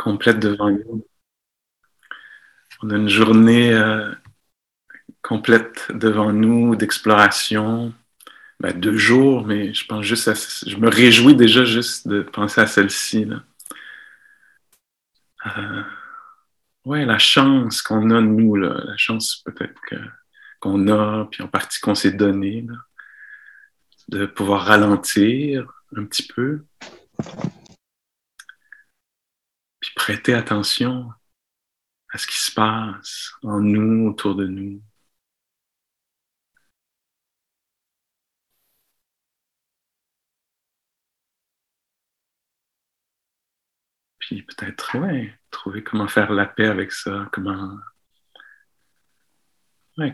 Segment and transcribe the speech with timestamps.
[0.00, 1.06] complète devant nous.
[2.82, 4.10] On a une journée euh,
[5.20, 7.92] complète devant nous d'exploration.
[8.60, 12.62] Ben, deux jours, mais je pense juste à, je me réjouis déjà juste de penser
[12.62, 13.26] à celle-ci.
[15.46, 15.82] Euh,
[16.86, 19.78] ouais, la chance qu'on a, nous, la chance peut-être
[20.60, 22.66] qu'on a, puis en partie qu'on s'est donné,
[24.08, 26.64] de pouvoir ralentir un petit peu,
[30.00, 31.12] prêter attention
[32.10, 34.82] à ce qui se passe en nous, autour de nous.
[44.18, 44.76] Puis peut-être,
[45.50, 47.78] trouver comment faire la paix avec ça, comment,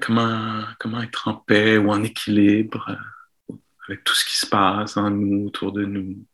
[0.01, 2.99] comment, comment être en paix ou en équilibre
[3.89, 6.27] avec tout ce qui se passe en nous, autour de nous.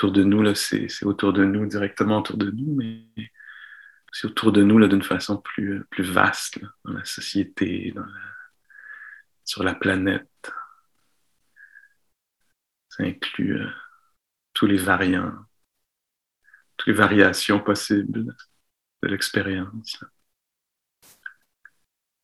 [0.00, 3.06] Autour de nous, là, c'est, autour de nous, directement autour de nous, mais
[4.10, 7.92] c'est autour de nous là, d'une façon plus, plus vaste, dans la société,
[9.44, 10.52] sur la planète.
[12.88, 13.68] Ça inclut euh,
[14.54, 15.34] tous les variants
[16.78, 18.34] toutes les variations possibles
[19.02, 20.02] de l'expérience.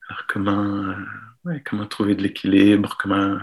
[0.08, 0.96] Alors comment,
[1.44, 3.38] euh, comment trouver de l'équilibre, comment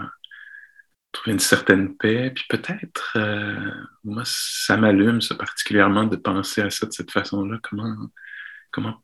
[1.14, 3.70] trouver une certaine paix, puis peut-être, euh,
[4.04, 7.96] moi, ça m'allume, ça particulièrement, de penser à ça de cette façon-là, comment,
[8.72, 9.02] comment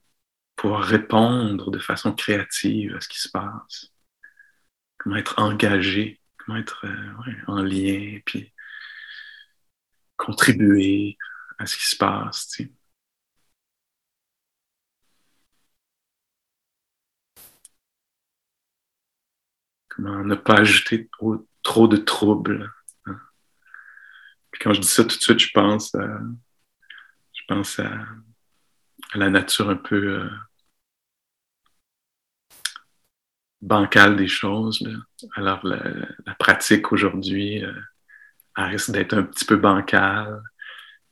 [0.57, 3.93] pouvoir répondre de façon créative à ce qui se passe,
[4.99, 8.53] comment être engagé, comment être euh, en lien, puis
[10.17, 11.17] contribuer,
[11.59, 12.49] à ce qui se passe.
[12.49, 12.73] Tu
[19.89, 21.09] Comment ne pas ajouter
[21.63, 22.73] trop, de troubles.
[24.51, 26.21] Puis quand je dis ça, tout de suite, je pense à,
[27.33, 27.91] je pense à,
[29.15, 30.31] la nature un peu euh,
[33.61, 34.87] bancale des choses.
[35.35, 37.73] Alors, la, pratique aujourd'hui, euh,
[38.57, 40.43] risque d'être un petit peu bancale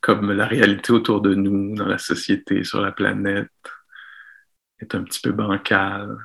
[0.01, 3.51] comme la réalité autour de nous, dans la société, sur la planète,
[4.81, 6.17] est un petit peu bancale.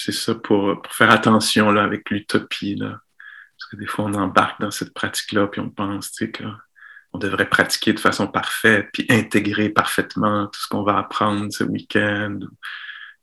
[0.00, 2.78] C'est ça pour, faire attention là, avec l'utopie.
[2.78, 7.92] Parce que des fois, on embarque dans cette pratique-là, puis on pense qu'on devrait pratiquer
[7.92, 12.38] de façon parfaite, puis intégrer parfaitement tout ce qu'on va apprendre ce week-end,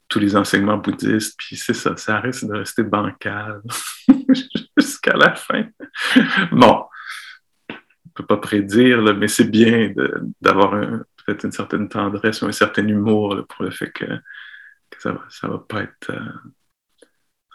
[0.09, 3.61] tous les enseignements bouddhistes, puis c'est ça, ça risque de rester bancal.
[4.77, 5.65] jusqu'à la fin.
[6.51, 6.85] bon,
[7.69, 9.93] on ne peut pas prédire, mais c'est bien
[10.41, 14.05] d'avoir peut-être une certaine tendresse ou un certain humour pour le fait que,
[14.99, 16.11] ça ne va, pas être...
[16.11, 16.31] Euh,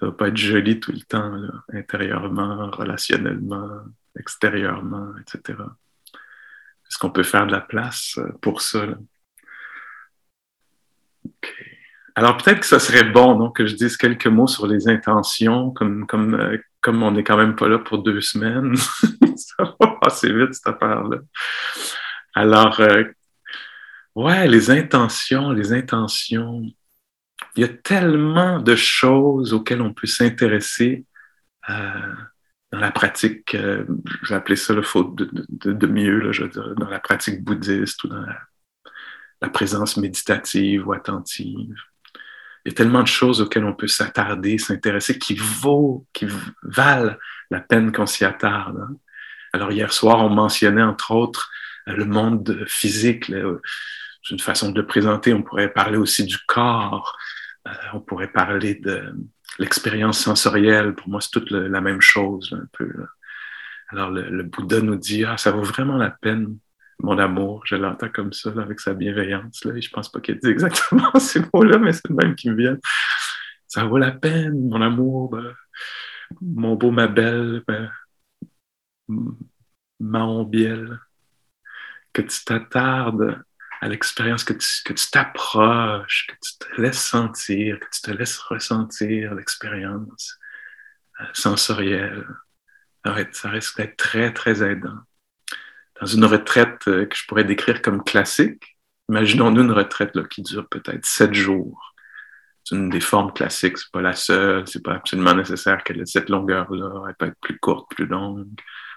[0.07, 1.33] va pas être joli tout le temps,
[1.73, 3.83] intérieurement, relationnellement,
[4.19, 5.59] extérieurement, etc.
[6.91, 8.87] Est-ce qu'on peut faire de la place euh, pour ça?
[12.17, 16.07] Alors peut-être que ce serait bon que je dise quelques mots sur les intentions, comme,
[16.35, 18.75] euh, on n'est quand même pas là pour deux semaines.
[19.37, 21.19] ça va passer vite cette affaire-là.
[22.35, 23.05] Alors, euh,
[24.15, 26.63] ouais, les intentions, les intentions.
[27.57, 31.05] Il y a tellement de choses auxquelles on peut s'intéresser
[31.69, 32.13] euh,
[32.73, 36.31] dans la pratique, je vais appeler ça le faute de, mieux,
[36.77, 38.25] dans la pratique bouddhiste ou dans
[39.43, 41.75] la présence méditative ou attentive
[42.65, 45.39] il y a tellement de choses auxquelles on peut s'attarder, s'intéresser, qui
[46.13, 46.27] qui
[46.63, 47.17] valent
[47.51, 48.79] la peine qu'on s'y attarde.
[48.79, 48.97] Hein.
[49.53, 51.51] Alors hier soir, on mentionnait entre autres
[51.87, 53.33] le monde physique.
[54.23, 55.33] C'est une façon de le présenter.
[55.33, 57.17] On pourrait parler aussi du corps.
[57.69, 59.15] Euh, on pourrait parler de
[59.59, 60.95] l'expérience sensorielle.
[60.95, 62.91] Pour moi, c'est toute la même chose un peu.
[63.89, 66.59] Alors le, Bouddha nous dit ah, ça vaut vraiment la peine
[67.03, 69.65] mon amour, je l'entends comme ça, avec sa bienveillance.
[69.65, 72.51] Là, et je pense pas qu'elle dit exactement ces mots-là, mais c'est le même qui
[72.51, 72.81] me viennent.
[73.67, 75.55] Ça vaut la peine, mon amour, ben,
[76.41, 77.91] mon beau, ma belle, ben,
[79.99, 80.99] ma ombielle,
[82.13, 83.43] que tu t'attardes
[83.81, 89.35] à l'expérience, que tu, t'approches, que tu te laisses sentir, que tu te laisses ressentir
[89.35, 90.39] l'expérience
[91.21, 92.27] euh, sensorielle.
[93.33, 94.99] Ça risque d'être très, très aidant
[96.01, 98.77] dans une retraite euh, que je pourrais décrire comme classique.
[99.09, 101.95] Imaginons-nous une retraite là, qui dure peut-être sept jours.
[102.65, 106.07] C'est une des formes classiques, c'est pas la seule, c'est pas absolument nécessaire qu'elle ait
[106.07, 107.05] cette longueur-là.
[107.09, 108.47] Elle peut être plus courte, plus longue.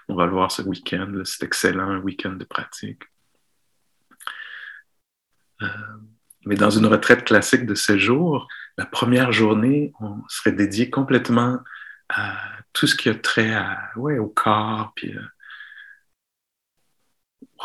[0.08, 1.22] On va le voir ce week-end.
[1.24, 3.02] C'est excellent, un week-end de pratique.
[5.64, 5.68] Euh,
[6.46, 11.58] mais dans une retraite classique de sept jours, la première journée, on serait dédié complètement
[12.08, 12.36] à
[12.72, 13.56] tout ce qui a trait
[13.96, 15.22] ouais, au corps, puis euh,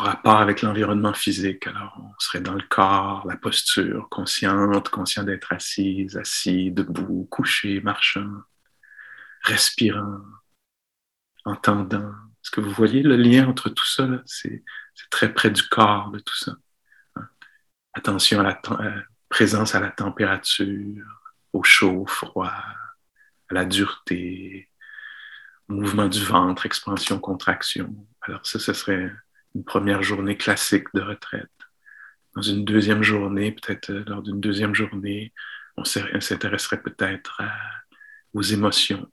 [0.04, 1.66] rapport avec l'environnement physique.
[1.66, 7.80] Alors, on serait dans le corps, la posture, consciente, conscient d'être assise, assis, debout, couché,
[7.80, 8.30] marchant,
[9.42, 10.20] respirant,
[11.44, 12.12] entendant.
[12.42, 14.08] Est-ce que vous voyez le lien entre tout ça?
[14.24, 14.62] C'est
[15.10, 16.52] très près du corps de tout ça.
[17.92, 21.04] Attention à la euh, présence à la température,
[21.52, 24.68] au chaud, au froid, à la dureté,
[25.68, 27.94] mouvement du ventre, expansion, contraction.
[28.22, 29.10] Alors ça, ce serait
[29.54, 31.50] une première journée classique de retraite.
[32.36, 35.32] Dans une deuxième journée, peut-être euh, lors d'une deuxième journée,
[35.76, 37.42] on s'intéresserait peut-être
[38.34, 39.10] aux émotions,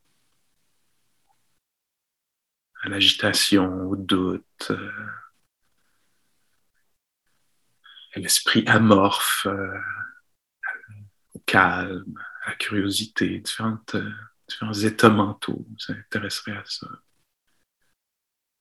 [2.83, 4.91] à l'agitation, au doute, euh,
[8.15, 9.77] l'esprit amorphe, euh,
[11.33, 12.13] au calme,
[12.43, 13.95] à la curiosité, différentes,
[14.47, 15.65] différents états mentaux.
[15.77, 16.87] Ça intéresserait à ça.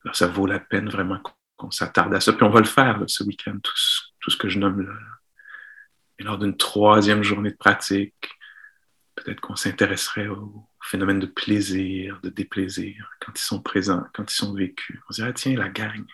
[0.04, 1.20] Alors, ça vaut la peine vraiment
[1.56, 2.32] qu'on s'attarde à ça.
[2.32, 3.72] Puis on va le faire ce week-end, tout,
[4.28, 4.92] ce que je nomme là.
[6.18, 8.30] Et lors d'une troisième journée de pratique,
[9.16, 14.36] peut-être qu'on s'intéresserait aux phénomènes de plaisir, de déplaisir, quand ils sont présents, quand ils
[14.36, 15.00] sont vécus.
[15.08, 16.06] On dirait, tiens, la gang,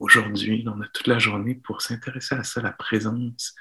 [0.00, 3.54] aujourd'hui, on a toute la journée pour s'intéresser à ça, la présence,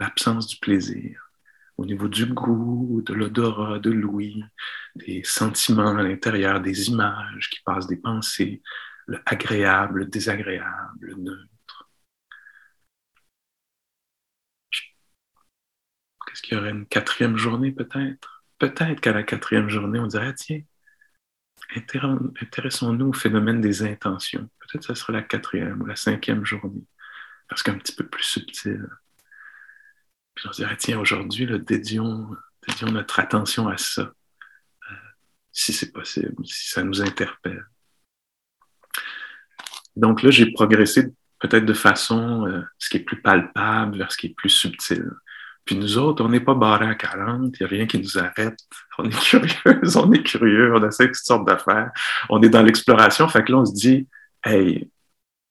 [0.00, 1.30] l'absence du plaisir,
[1.76, 4.44] au niveau du goût, de l'odorat, de l'ouïe,
[4.96, 8.62] des sentiments à l'intérieur, des images qui passent, des pensées,
[9.06, 11.90] le agréable, le désagréable, le neutre.
[16.26, 18.44] Qu'est-ce qu'il y aurait une quatrième journée peut-être?
[18.58, 20.62] Peut-être qu'à la quatrième journée, on dirait, tiens,
[21.76, 24.48] intéressons-nous au phénomène des intentions.
[24.60, 26.84] Peut-être que ce sera la quatrième ou la cinquième journée,
[27.48, 28.86] parce qu'un petit peu plus subtil.
[30.34, 32.30] Puis on se dirait, tiens, aujourd'hui, dédions,
[32.66, 34.02] dédions notre attention à ça,
[34.90, 34.94] euh,
[35.52, 37.66] si c'est possible, si ça nous interpelle.
[39.96, 44.16] Donc là, j'ai progressé peut-être de façon, euh, ce qui est plus palpable vers ce
[44.16, 45.10] qui est plus subtil.
[45.64, 48.18] Puis nous autres, on n'est pas barré à 40, il n'y a rien qui nous
[48.18, 48.58] arrête.
[48.98, 51.90] On est curieux, on est curieux, on essaie toutes sortes d'affaires.
[52.28, 54.08] On est dans l'exploration, fait que là, on se dit,
[54.44, 54.90] hey,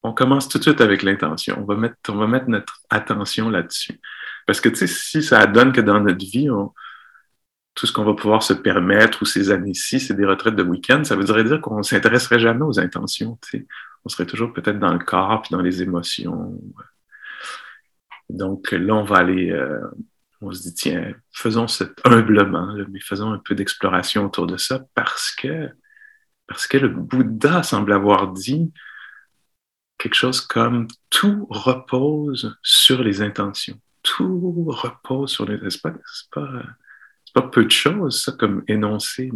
[0.04, 1.58] on commence tout de suite avec l'intention.
[1.60, 4.00] On va mettre, on va mettre notre attention là-dessus.
[4.48, 6.48] Parce que, tu sais, si ça donne que dans notre vie,
[7.76, 11.04] tout ce qu'on va pouvoir se permettre ou ces années-ci, c'est des retraites de week-end,
[11.04, 13.38] ça voudrait dire qu'on ne s'intéresserait jamais aux intentions.
[13.42, 13.68] Tu sais
[14.06, 16.60] on serait toujours peut-être dans le corps, puis dans les émotions.
[18.32, 19.80] Donc là, on va aller, euh,
[20.42, 24.84] on se dit, tiens, faisons cet humblement, mais faisons un peu d'exploration autour de ça
[24.96, 25.70] parce que,
[26.48, 28.72] parce que le Bouddha semble avoir dit
[29.98, 33.80] quelque chose comme tout repose sur les intentions.
[34.04, 35.60] Tout repose sur les...
[35.70, 35.94] C'est pas,
[36.32, 36.64] pas,
[37.34, 39.32] pas peu de choses, ça, comme énoncé.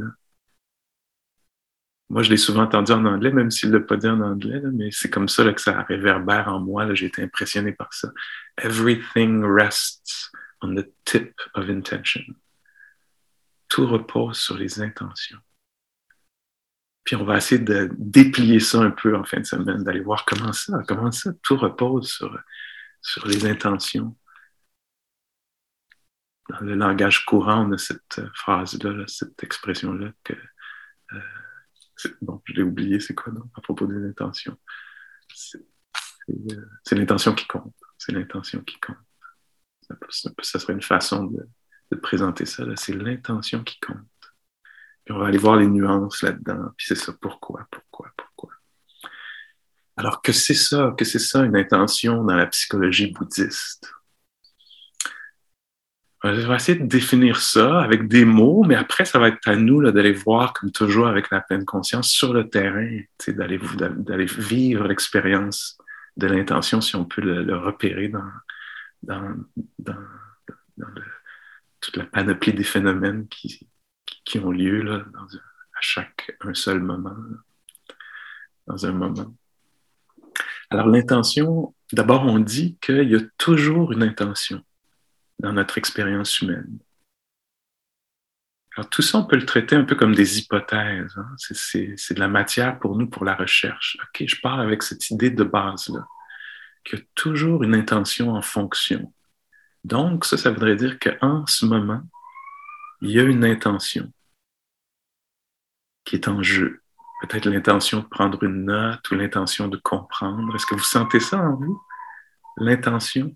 [2.09, 4.61] Moi, je l'ai souvent entendu en anglais, même s'il ne l'a pas dit en anglais,
[4.73, 6.93] mais c'est comme ça que ça réverbère en moi.
[6.93, 8.11] J'ai été impressionné par ça.
[8.57, 10.31] Everything rests
[10.61, 12.23] on the tip of intention.
[13.67, 15.39] Tout repose sur les intentions.
[17.03, 20.25] Puis on va essayer de déplier ça un peu en fin de semaine, d'aller voir
[20.25, 22.39] comment ça, comment ça, tout repose sur,
[23.01, 24.15] sur les intentions.
[26.49, 30.33] Dans le langage courant, on a cette phrase-là, cette expression-là que
[31.13, 31.19] euh,
[32.21, 34.57] Bon, je l'ai oublié, c'est quoi à propos des intentions?
[35.33, 35.59] C'est
[36.29, 37.73] euh, l'intention qui compte.
[37.97, 38.97] C'est l'intention qui compte.
[40.41, 41.47] Ça, serait une façon de,
[42.01, 42.63] présenter ça.
[42.75, 43.97] C'est l'intention qui compte.
[45.05, 46.71] Puis on va aller voir les nuances là-dedans.
[46.75, 48.51] Puis c'est ça, pourquoi, pourquoi, pourquoi.
[49.95, 53.93] Alors que c'est ça, que c'est ça une intention dans la psychologie bouddhiste?
[56.25, 59.47] Euh, je vais essayer de définir ça avec des mots, mais après, ça va être
[59.47, 64.87] à nous d'aller voir, comme toujours avec la pleine conscience, sur le terrain, d'aller, vivre
[64.87, 65.77] l'expérience
[66.17, 68.31] de l'intention, si on peut le, repérer dans,
[69.03, 69.35] dans,
[69.77, 69.97] dans,
[71.79, 73.67] toute la panoplie des phénomènes qui,
[74.23, 77.15] qui, ont lieu là, à chaque un seul moment,
[78.65, 79.35] dans un moment.
[80.71, 84.63] Alors l'intention, d'abord on dit qu'il y a toujours une intention
[85.39, 86.79] dans notre expérience humaine.
[88.75, 91.15] Alors tout ça, on peut le traiter un peu comme des hypothèses.
[91.17, 91.35] Hein.
[91.37, 93.97] C'est de la matière pour nous, pour la recherche.
[94.03, 96.05] OK, je pars avec cette idée de base-là,
[96.83, 99.13] qu'il y a toujours une intention en fonction.
[99.85, 102.01] Donc, ça, ça voudrait dire qu'en ce moment,
[103.01, 104.11] il y a une intention
[106.03, 106.81] qui est en jeu.
[107.21, 110.53] Peut-être l'intention de prendre une note ou l'intention de comprendre.
[110.53, 111.81] Est-ce que vous sentez ça en vous?
[112.57, 113.35] L'intention?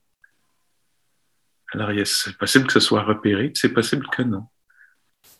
[1.73, 4.47] Alors, c'est possible que ce soit repéré, c'est possible que non.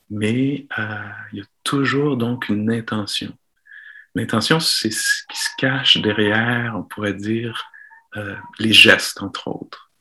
[0.10, 3.36] Mais euh, il y a toujours donc une intention.
[4.16, 7.70] L'intention, c'est ce qui se cache derrière, on pourrait dire,
[8.18, 9.92] euh, les gestes, entre autres.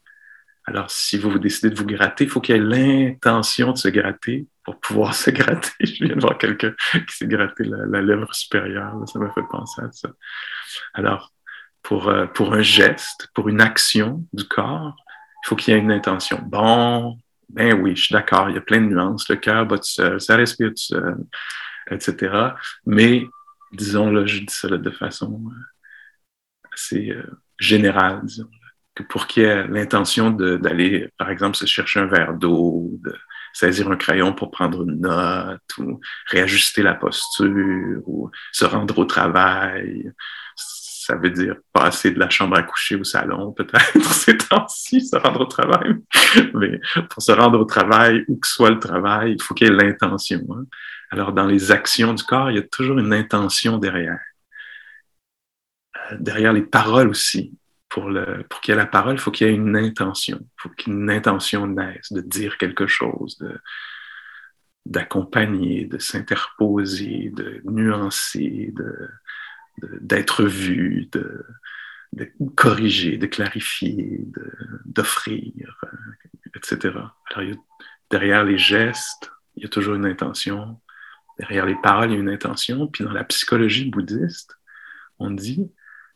[0.65, 3.79] Alors, si vous, vous décidez de vous gratter, il faut qu'il y ait l'intention de
[3.79, 5.71] se gratter pour pouvoir se gratter.
[5.81, 8.95] Je viens de voir quelqu'un qui s'est gratté la, lèvre supérieure.
[9.07, 10.11] Ça m'a fait penser à ça.
[10.93, 11.33] Alors,
[11.83, 14.97] pour, euh, pour un geste, pour une action du corps,
[15.45, 16.41] il faut qu'il y ait une intention.
[16.43, 17.19] Bon,
[17.49, 19.29] ben oui, je suis d'accord, il y a plein de nuances.
[19.29, 21.17] Le cœur bat tout seul, ça respire tout seul,
[21.91, 22.55] etc.
[22.87, 23.27] Mais,
[23.73, 27.23] disons, là, je dis ça de façon euh, assez euh,
[27.59, 28.51] générale, disons.
[28.95, 33.15] Que pour qu'il y ait l'intention d'aller, par exemple, se chercher un verre d'eau, de
[33.53, 39.05] saisir un crayon pour prendre une note, ou réajuster la posture, ou se rendre au
[39.05, 40.13] travail,
[41.09, 45.17] ça veut dire passer de la chambre à coucher au salon, peut-être ces temps-ci, se
[45.17, 45.95] rendre au travail.
[46.53, 49.71] Mais pour se rendre au travail, où que soit le travail, il faut qu'il y
[49.71, 50.47] ait l'intention.
[50.51, 50.67] Hein.
[51.11, 54.21] Alors, dans les actions du corps, il y a toujours une intention derrière.
[55.97, 57.55] Euh, derrière les paroles aussi.
[57.89, 58.11] Pour,
[58.51, 60.39] pour qu'il y ait la parole, il faut qu'il y ait une intention.
[60.43, 63.39] Il faut qu'il y ait une intention naisse, de dire quelque chose,
[64.85, 69.09] d'accompagner, de s'interposer, de nuancer, de,
[70.01, 71.45] d'être vu, de,
[72.57, 74.25] corriger, de clarifier,
[74.85, 75.89] d'offrir, euh,
[76.57, 76.99] etc.
[77.35, 77.55] Alors,
[78.11, 80.81] derrière les gestes, il y a toujours une intention.
[81.39, 82.87] Derrière les paroles, il y a une intention.
[82.89, 84.57] Puis dans la psychologie bouddhiste,
[85.19, 85.71] on dit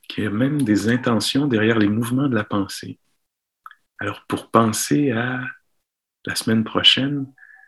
[0.09, 2.99] qu'il y a même des intentions derrière les mouvements de la pensée.
[3.99, 5.42] Alors, pour penser à
[6.26, 7.26] la semaine prochaine,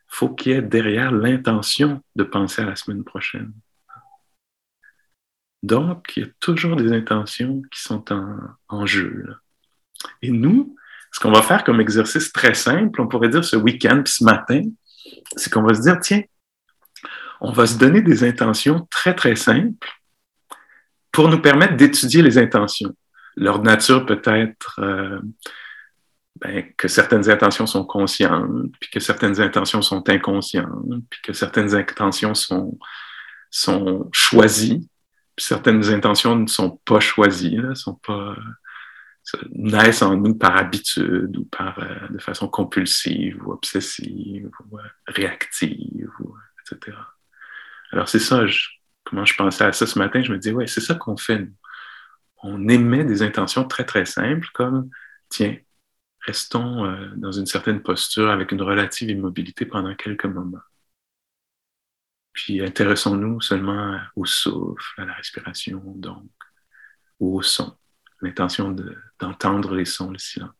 [0.09, 3.53] faut qu'il y ait derrière l'intention de penser à la semaine prochaine.
[5.65, 8.05] Donc, il y a toujours des intentions qui sont
[8.69, 9.25] en, jeu.
[10.21, 10.77] Et nous,
[11.11, 14.25] ce qu'on va faire comme exercice très simple, on pourrait dire ce week-end, puis ce
[14.25, 14.61] matin,
[15.37, 16.21] c'est qu'on va se dire, tiens,
[17.41, 19.89] on va se donner des intentions très, très simples
[21.11, 22.95] pour nous permettre d'étudier les intentions.
[23.35, 25.19] Leur nature peut être euh,
[26.43, 30.69] ben, que certaines intentions sont conscientes, puis que certaines intentions sont inconscientes,
[31.09, 32.79] puis que certaines intentions sont,
[33.51, 34.91] sont choisies,
[35.37, 38.37] certaines intentions ne sont pas choisies, ne sont pas
[39.53, 44.83] naissent en nous par habitude ou par euh, de façon compulsive ou obsessive ou euh,
[45.07, 46.97] réactive, ou, etc.
[47.93, 48.45] Alors c'est ça,
[49.05, 51.39] comment je pensais à ça ce matin, je me disais, ouais, c'est ça qu'on fait.
[51.39, 51.53] Nous.
[52.43, 54.91] On émet des intentions très très simples comme,
[55.31, 55.57] tiens,
[56.21, 60.59] restons euh, dans une certaine posture avec une relative immobilité pendant quelques moments.
[62.35, 66.29] Puis intéressons-nous seulement au souffle, à la respiration, donc,
[67.21, 67.77] ou au son,
[68.21, 68.77] l'intention
[69.21, 70.51] d'entendre les sons, le silence.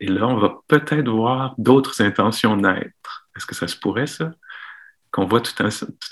[0.00, 3.28] Et là, on va peut-être voir d'autres intentions naître.
[3.34, 4.32] Est-ce que ça se pourrait, ça?
[5.10, 5.54] Qu'on voit tout,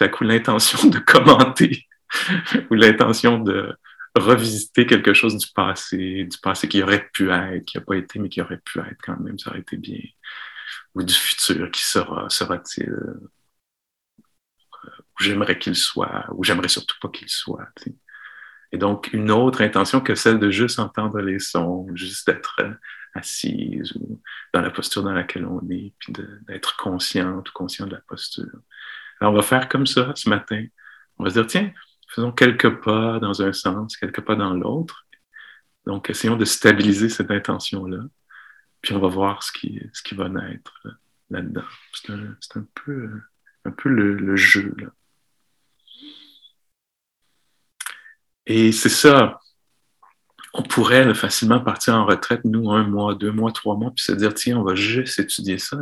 [0.00, 1.86] à coup l'intention de commenter
[2.70, 3.76] ou l'intention de
[4.16, 8.18] revisiter quelque chose du passé, du passé qui aurait pu être, qui n'a pas été,
[8.18, 10.00] mais qui aurait pu être quand même, ça aurait été bien.
[10.94, 12.94] Ou du futur, qui sera, sera-t-il?
[15.22, 17.68] J'aimerais qu'il soit, ou j'aimerais surtout pas qu'il soit.
[18.72, 22.72] Et donc, une autre intention que celle de juste entendre les sons, juste d'être euh,
[23.14, 24.20] assise ou
[24.54, 26.12] dans la posture dans laquelle on est, puis
[26.48, 28.50] d'être consciente ou conscient de la posture.
[29.20, 30.64] Alors, on va faire comme ça ce matin.
[31.18, 31.72] On va se dire, tiens,
[32.08, 35.06] faisons quelques pas dans un sens, quelques pas dans l'autre.
[35.86, 38.04] Donc, essayons de stabiliser cette intention-là.
[38.80, 40.82] Puis on va voir ce qui, ce qui va naître
[41.30, 41.64] là-dedans.
[41.92, 43.10] C'est un, un, peu,
[43.64, 44.74] un peu le, le jeu.
[44.78, 44.88] Là.
[48.46, 49.40] Et c'est ça.
[50.54, 54.12] On pourrait facilement partir en retraite, nous, un mois, deux mois, trois mois, puis se
[54.12, 55.78] dire, tiens, on va juste étudier ça.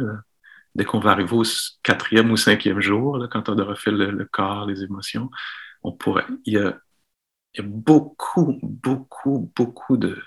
[0.74, 1.42] Dès qu'on va arriver au
[1.82, 5.30] quatrième ou cinquième jour, là, quand on aura fait le, corps, les émotions,
[5.82, 6.26] on pourrait.
[6.44, 6.78] Il y a,
[7.62, 10.22] beaucoup, beaucoup, beaucoup de,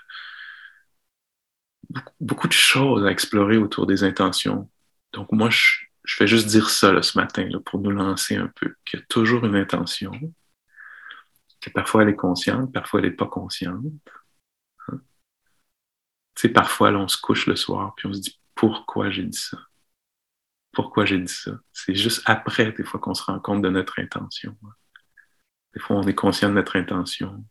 [2.20, 4.70] beaucoup, de choses à explorer autour des intentions.
[5.12, 8.36] Donc, moi, je, je fais juste dire ça là, ce matin là, pour nous lancer
[8.36, 10.12] un peu, qu'il y a toujours une intention,
[11.70, 13.84] parfois elle est consciente, parfois elle n'est pas consciente.
[14.88, 15.00] Hein?
[16.34, 19.38] Tu sais, parfois, on se couche le soir, puis on se dit pourquoi j'ai dit
[19.38, 19.58] ça?
[20.72, 21.52] Pourquoi j'ai dit ça?
[21.72, 24.56] C'est juste après, des fois, qu'on se rend compte de notre intention.
[24.64, 24.72] Hein.
[25.74, 27.44] Des fois, on est conscient de notre intention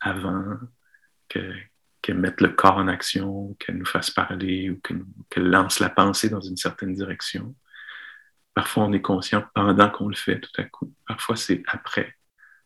[0.00, 0.58] avant
[1.28, 1.70] qu'elle
[2.08, 6.40] mette le corps en action, qu'elle nous fasse parler ou qu'elle lance la pensée dans
[6.40, 7.54] une certaine direction.
[8.54, 10.94] Parfois, on est conscient pendant qu'on le fait tout à coup.
[11.06, 12.17] Parfois, c'est après.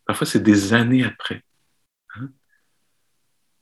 [0.04, 1.44] Parfois, c'est des années après.
[2.16, 2.30] Hein.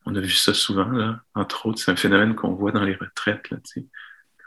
[0.06, 1.22] On a vu ça souvent, là.
[1.34, 3.58] entre autres, c'est un phénomène qu'on voit dans les retraites, là,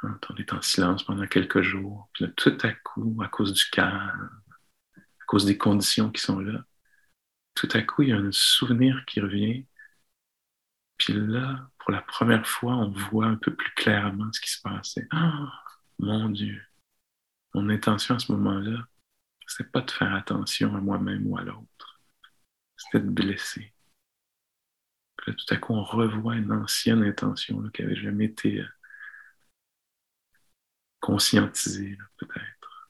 [0.01, 2.09] quand on est en silence pendant quelques jours.
[2.13, 4.29] Puis tout à coup, à cause du calme,
[4.97, 6.65] à cause des conditions qui sont là,
[7.55, 9.65] tout à coup, il y a un souvenir qui revient.
[10.97, 14.61] Puis là, pour la première fois, on voit un peu plus clairement ce qui se
[14.61, 15.07] passait.
[15.11, 15.51] Ah,
[15.99, 16.61] mon Dieu.
[17.53, 18.87] Mon intention à ce moment-là,
[19.55, 22.01] c'était pas de faire attention à moi-même ou à l'autre.
[22.75, 23.71] C'était de blesser.
[25.17, 28.67] Puis là, tout à coup, on revoit une ancienne intention qui n'avait jamais été euh,
[30.99, 32.89] conscientisée, peut-être.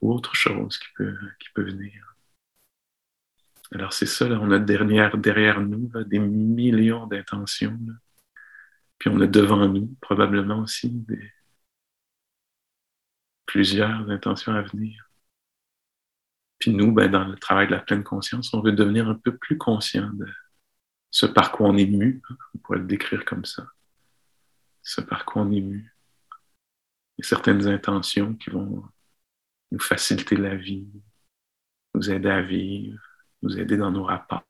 [0.00, 2.16] Ou autre chose qui peut, qui peut venir.
[3.72, 7.78] Alors c'est ça, on a derrière, derrière nous des millions d'intentions.
[8.98, 11.32] Puis on a devant nous probablement aussi des,
[13.48, 15.10] plusieurs intentions à venir.
[16.58, 19.36] Puis nous, ben, dans le travail de la pleine conscience, on veut devenir un peu
[19.36, 20.26] plus conscient de
[21.10, 23.66] ce par quoi on est mu, hein, on pourrait le décrire comme ça.
[24.82, 25.94] Ce par quoi on est mu.
[27.18, 28.84] A certaines intentions qui vont
[29.72, 30.86] nous faciliter la vie,
[31.94, 33.02] nous aider à vivre,
[33.42, 34.44] nous aider dans nos rapports,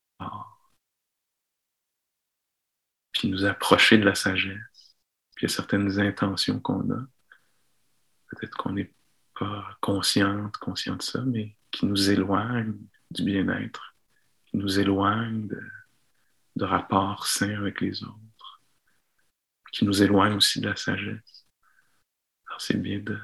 [3.13, 4.97] puis nous approcher de la sagesse.
[5.37, 7.07] Puis il y a certaines intentions qu'on a,
[8.29, 8.93] peut-être qu'on n'est
[9.39, 12.75] pas consciente, conscient de ça, mais qui nous éloignent
[13.11, 13.95] du bien-être,
[14.47, 15.61] qui nous éloignent de,
[16.57, 18.63] de rapports sains avec les autres,
[19.73, 21.47] qui nous éloignent aussi de la sagesse.
[22.49, 23.19] Alors c'est bien de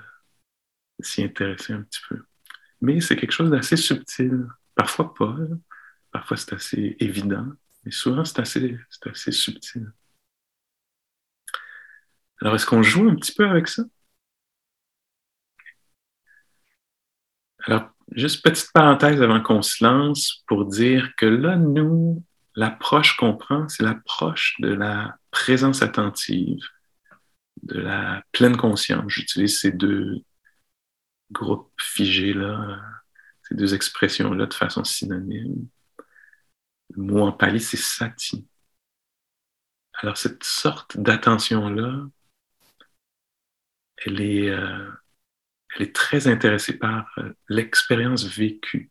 [1.00, 2.22] s'y intéresser un petit peu.
[2.80, 4.46] Mais c'est quelque chose d'assez subtil.
[4.74, 5.36] Parfois pas.
[6.10, 7.48] Parfois c'est assez évident.
[7.84, 9.92] Mais souvent c'est assez, assez subtil.
[12.40, 13.82] Alors est-ce qu'on joue un petit peu avec ça?
[17.66, 22.22] Alors, juste petite parenthèse avant qu'on se lance pour dire que là, nous,
[22.54, 26.62] l'approche qu'on prend, c'est l'approche de la présence attentive,
[27.62, 29.04] de la pleine conscience.
[29.08, 30.22] J'utilise ces deux
[31.32, 32.78] groupes figés-là
[33.44, 35.68] ces deux expressions-là de façon synonyme.
[36.90, 38.46] Le mot en pali, c'est sati.
[40.00, 42.06] Alors, cette sorte d'attention-là,
[43.98, 44.90] elle est, euh,
[45.74, 48.90] elle est très intéressée par euh, l'expérience vécue.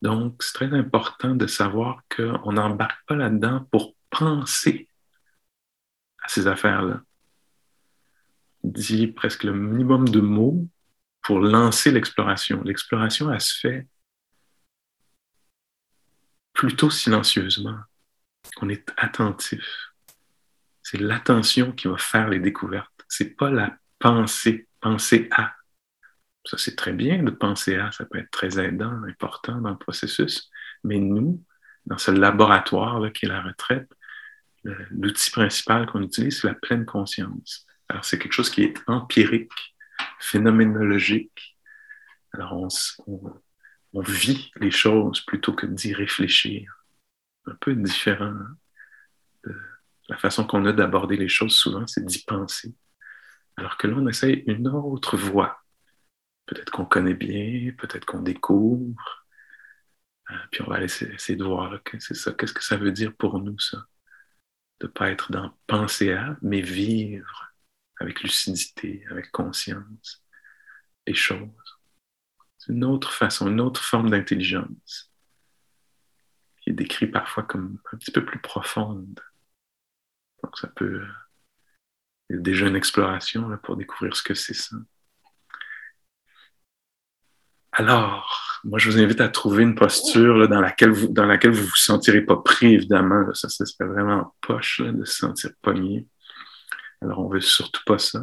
[0.00, 4.88] Donc, c'est très important de savoir qu'on n'embarque pas là-dedans pour penser
[6.22, 7.02] à ces affaires-là.
[8.62, 10.68] Dit presque le minimum de mots
[11.22, 12.62] pour lancer l'exploration.
[12.62, 13.88] L'exploration, elle se fait
[16.52, 17.78] plutôt silencieusement.
[18.60, 19.92] On est attentif.
[20.82, 23.04] C'est l'attention qui va faire les découvertes.
[23.08, 25.52] C'est pas la pensée, penser à.
[26.44, 29.78] Ça, c'est très bien de penser à, ça peut être très aidant, important dans le
[29.78, 30.50] processus.
[30.84, 31.44] Mais nous,
[31.86, 33.90] dans ce laboratoire là, qui est la retraite,
[34.90, 37.66] l'outil principal qu'on utilise, c'est la pleine conscience.
[37.88, 39.52] Alors, c'est quelque chose qui est empirique,
[40.20, 41.58] phénoménologique.
[42.32, 42.68] Alors,
[43.06, 46.84] on, vit les choses plutôt que d'y réfléchir.
[47.46, 48.34] Un peu différent.
[49.44, 49.54] De
[50.08, 52.74] la façon qu'on a d'aborder les choses, souvent, c'est d'y penser.
[53.58, 55.64] Alors que là, on essaye une autre voie.
[56.46, 59.26] Peut-être qu'on connaît bien, peut-être qu'on découvre.
[60.30, 63.40] Euh, puis on va essayer de voir, c'est ça, qu'est-ce que ça veut dire pour
[63.40, 63.78] nous, ça?
[64.78, 67.52] De ne pas être dans penser à, mais vivre
[67.98, 70.24] avec lucidité, avec conscience,
[71.04, 71.80] les choses.
[72.58, 75.12] C'est une autre façon, une autre forme d'intelligence
[76.60, 79.18] qui est décrite parfois comme un petit peu plus profonde.
[80.44, 81.04] Donc ça peut...
[82.30, 84.76] Il y a déjà une exploration là, pour découvrir ce que c'est ça.
[87.72, 91.52] Alors, moi, je vous invite à trouver une posture là, dans, laquelle vous, dans laquelle
[91.52, 93.32] vous vous sentirez pas pris, évidemment.
[93.34, 96.06] Ça, ça serait vraiment poche là, de se sentir pogné.
[97.00, 98.22] Alors, on veut surtout pas ça.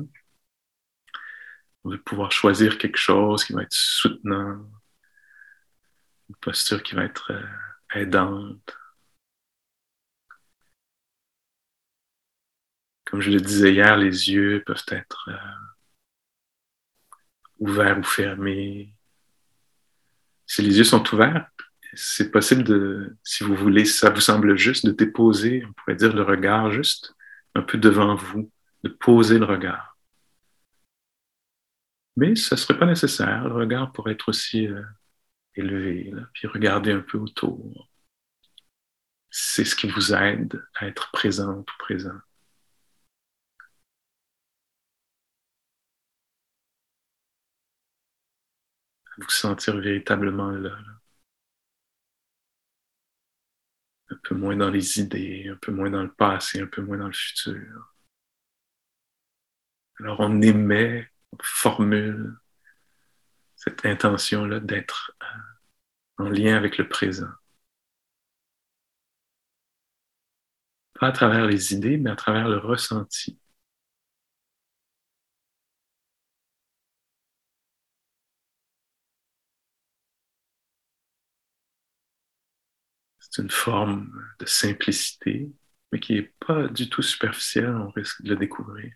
[1.83, 4.65] On veut pouvoir choisir quelque chose qui va être soutenant,
[6.29, 8.75] une posture qui va être euh, aidante.
[13.05, 15.37] Comme je le disais hier, les yeux peuvent être euh,
[17.59, 18.93] ouverts ou fermés.
[20.47, 21.49] Si les yeux sont ouverts,
[21.93, 25.95] c'est possible de, si vous voulez, si ça vous semble juste, de déposer, on pourrait
[25.95, 27.15] dire, le regard juste
[27.55, 28.51] un peu devant vous
[28.83, 29.97] de poser le regard.
[32.17, 33.47] Mais ce ne serait pas nécessaire.
[33.47, 34.81] Le regard pourrait être aussi euh,
[35.55, 37.89] élevé, puis regarder un peu autour.
[39.29, 42.17] C'est ce qui vous aide à être présent ou présent.
[49.17, 50.77] Vous sentir véritablement là.
[54.09, 56.97] Un peu moins dans les idées, un peu moins dans le passé, un peu moins
[56.97, 57.95] dans le futur.
[59.99, 62.37] Alors on émet, on formule
[63.55, 67.31] cette intention-là d'être euh, en lien avec le présent.
[70.99, 73.39] Pas à travers les idées, mais à travers le ressenti.
[83.35, 85.51] C'est une forme de simplicité,
[85.91, 88.93] mais qui n'est pas du tout superficielle, on risque de le découvrir.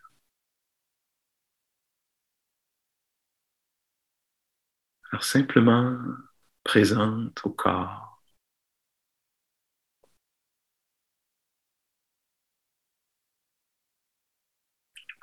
[5.12, 5.98] Alors simplement
[6.64, 8.22] présente au corps.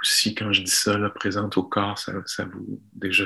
[0.03, 3.25] Aussi, quand je dis ça, présente au corps, ça, ça vous déjà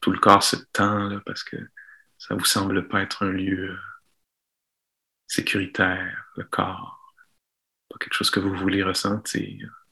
[0.00, 1.56] tout le corps se tend parce que
[2.18, 3.76] ça vous semble pas être un lieu
[5.34, 7.14] sécuritaire, le corps,
[7.88, 9.86] pas quelque chose que vous voulez ressentir.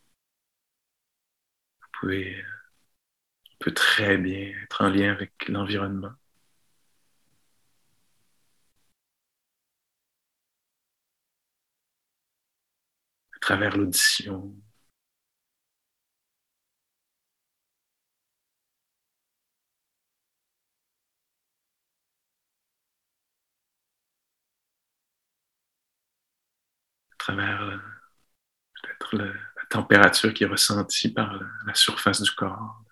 [1.80, 2.44] Vous pouvez,
[3.58, 6.12] peut très bien être en lien avec l'environnement.
[13.34, 14.54] À travers l'audition,
[27.22, 27.78] travers euh,
[28.82, 32.82] peut-être la température qui est ressentie par la surface du corps.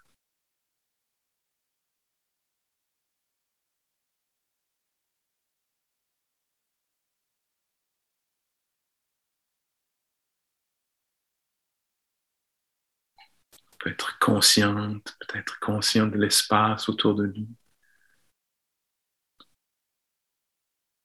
[13.79, 17.49] peut être consciente, peut-être consciente de l'espace autour de nous,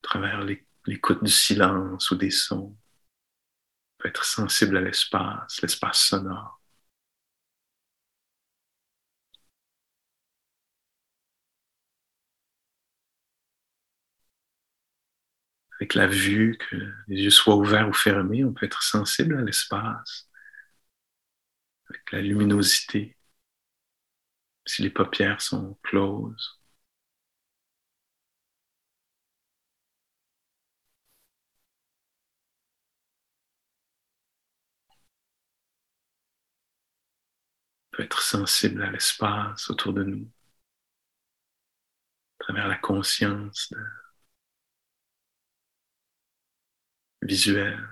[0.04, 0.44] à travers
[0.86, 2.76] l'écoute du silence ou des sons
[4.08, 6.62] être sensible à l'espace, l'espace sonore.
[15.80, 16.76] Avec la vue, que
[17.08, 20.28] les yeux soient ouverts ou fermés, on peut être sensible à l'espace,
[21.90, 23.18] avec la luminosité,
[24.66, 26.60] si les paupières sont closes.
[38.04, 40.28] Être sensible à l'espace autour de nous,
[42.40, 43.74] à travers la conscience
[47.22, 47.88] visuelle.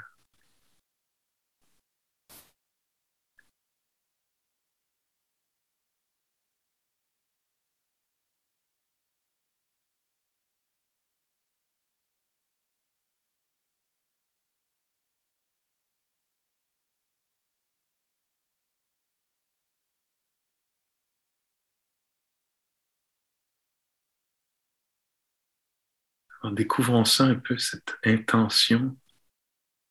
[26.44, 28.96] En découvrant ça un peu, cette intention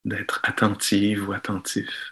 [0.05, 2.12] d'être attentive ou attentif.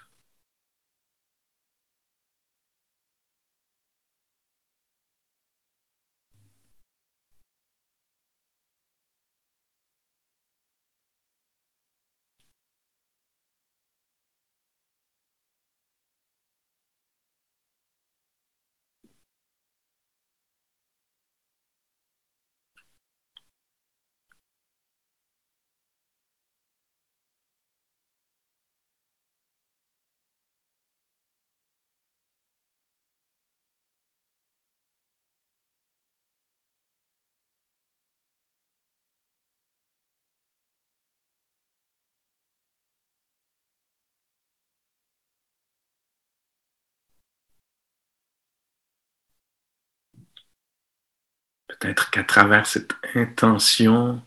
[51.81, 54.23] Peut-être qu'à travers cette intention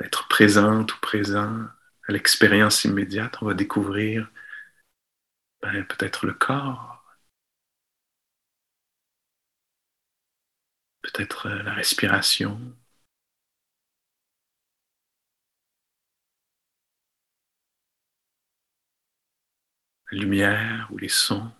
[0.00, 1.66] d'être présente ou présent
[2.08, 4.30] à l'expérience immédiate, on va découvrir
[5.62, 7.02] ben, peut-être le corps,
[11.02, 12.58] peut-être euh, la respiration,
[20.12, 21.50] la lumière ou les sons.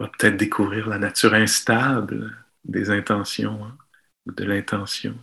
[0.00, 3.78] Va peut-être découvrir la nature instable des intentions, hein,
[4.26, 5.16] de l'intention.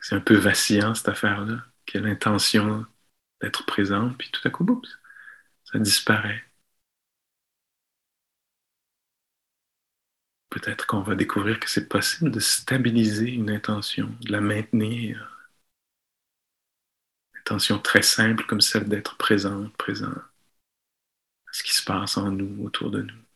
[0.00, 2.86] C'est un peu vacillant cette affaire-là, qui a l'intention
[3.42, 4.98] d'être présente, puis tout à coup, oups,
[5.64, 6.44] ça disparaît.
[10.50, 15.50] Peut-être qu'on va découvrir que c'est possible de stabiliser une intention, de la maintenir.
[17.34, 20.12] Une intention très simple comme celle d'être présente, présent
[21.46, 23.29] à ce qui se passe en nous, autour de nous.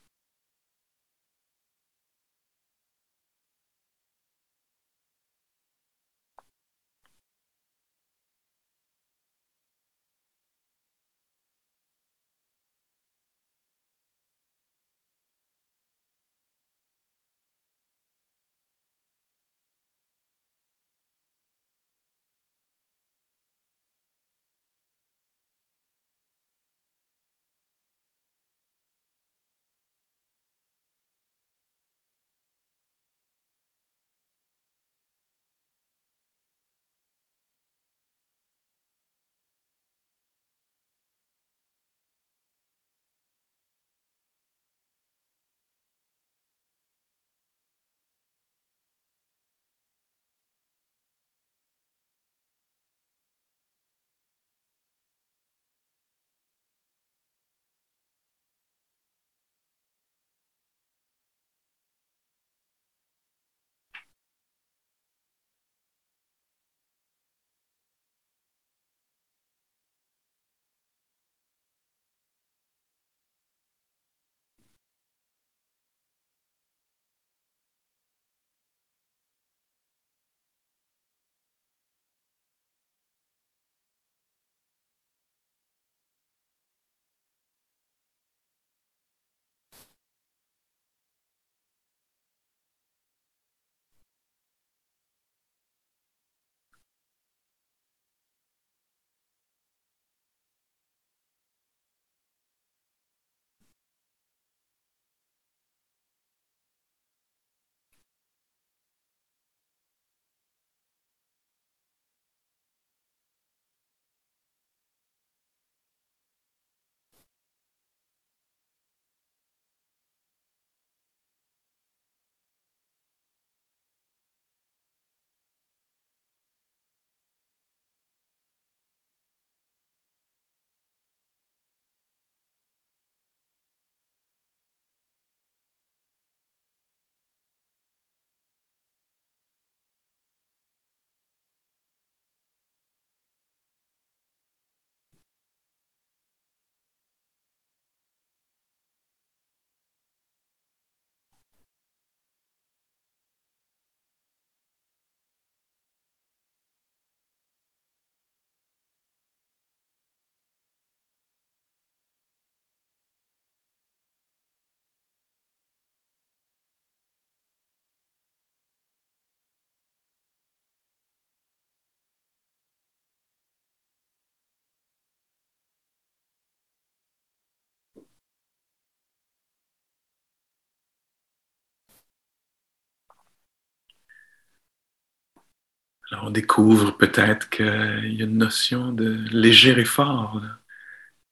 [186.10, 187.66] Alors on découvre peut-être qu'il
[188.14, 190.40] y a une notion de léger effort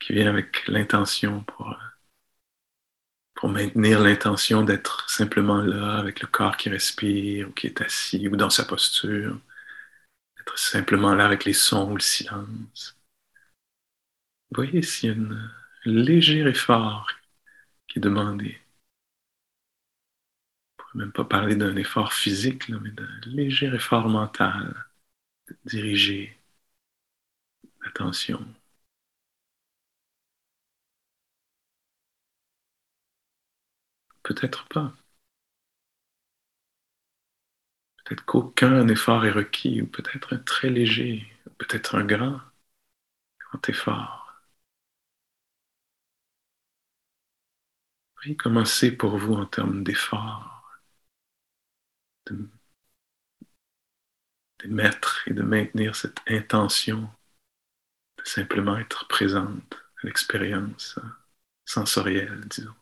[0.01, 1.77] qui vient avec l'intention pour,
[3.35, 8.29] pour maintenir l'intention d'être simplement là avec le corps qui respire ou qui est assis
[8.29, 9.39] ou dans sa posture,
[10.37, 12.97] d'être simplement là avec les sons ou le silence.
[14.51, 15.51] Vous voyez s'il y a un
[15.85, 17.09] léger effort
[17.89, 18.62] qui est demandé
[20.95, 24.75] même pas parler d'un effort physique, mais d'un léger effort mental,
[25.49, 26.37] de diriger
[27.85, 28.45] l'attention.
[34.25, 34.93] Peut-être pas.
[38.05, 41.27] Peut-être qu'aucun effort est requis, ou peut-être un très léger,
[41.59, 42.39] peut-être un grand,
[43.39, 44.43] grand effort.
[48.25, 48.65] Oui, comment
[48.99, 50.52] pour vous en termes d'effort?
[52.27, 52.49] De,
[54.67, 57.11] mettre et de maintenir cette intention
[58.19, 60.99] de simplement être présente à l'expérience
[61.65, 62.75] sensorielle, disons.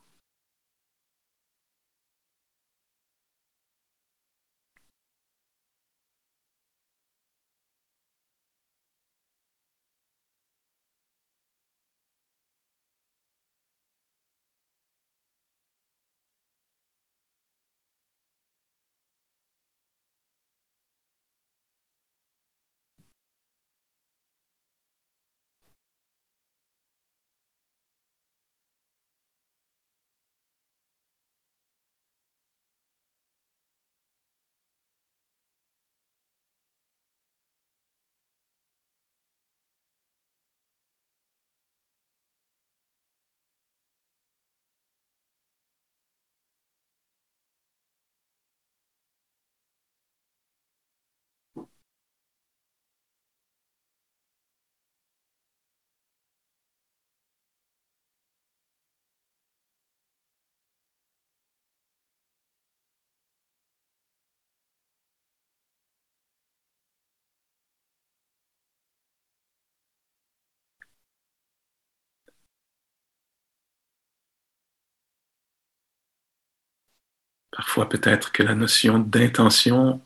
[77.52, 80.04] Parfois, peut-être que la notion d'intention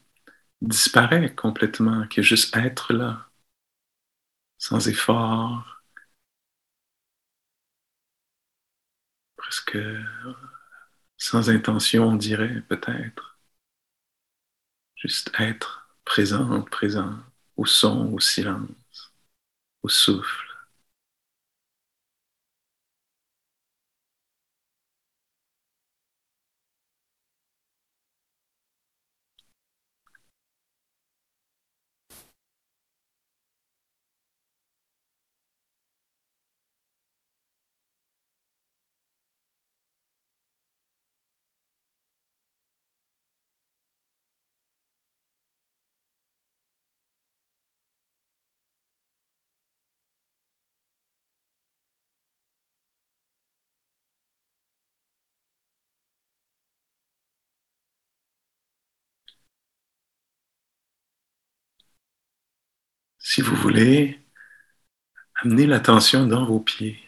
[0.63, 3.29] disparaît complètement, que juste être là,
[4.59, 5.83] sans effort,
[9.37, 9.79] presque
[11.17, 13.39] sans intention, on dirait peut-être.
[14.97, 17.19] Juste être présent, présent,
[17.57, 19.13] au son, au silence,
[19.83, 20.54] au souffle.
[63.35, 64.21] Si vous voulez,
[65.43, 67.03] amenez l'attention dans vos pieds.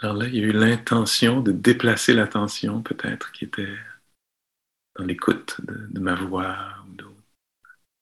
[0.00, 3.72] Alors là, il y a eu l'intention de déplacer l'attention, peut-être, qui était
[4.96, 7.06] dans l'écoute de, ma voix ou de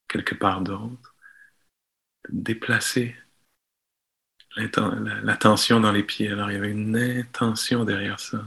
[0.09, 1.15] quelque part d'autre.
[2.31, 3.15] De déplacer
[4.57, 6.31] l'attention dans les pieds.
[6.31, 8.43] Alors, il y avait une intention derrière ça.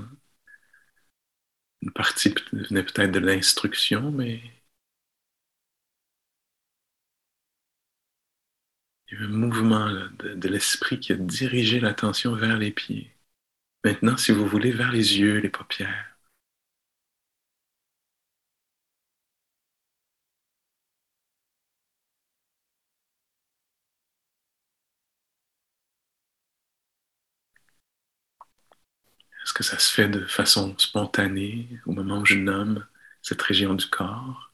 [1.82, 4.42] Une partie venait peut-être de l'instruction, mais
[9.12, 13.12] il y a un mouvement de, de l'esprit qui a dirigé l'attention vers les pieds.
[13.86, 16.09] Maintenant, si vous voulez, vers les yeux, les paupières.
[29.50, 32.86] Est-ce que ça se fait de façon spontanée au moment où je nomme
[33.24, 34.54] cette région du corps?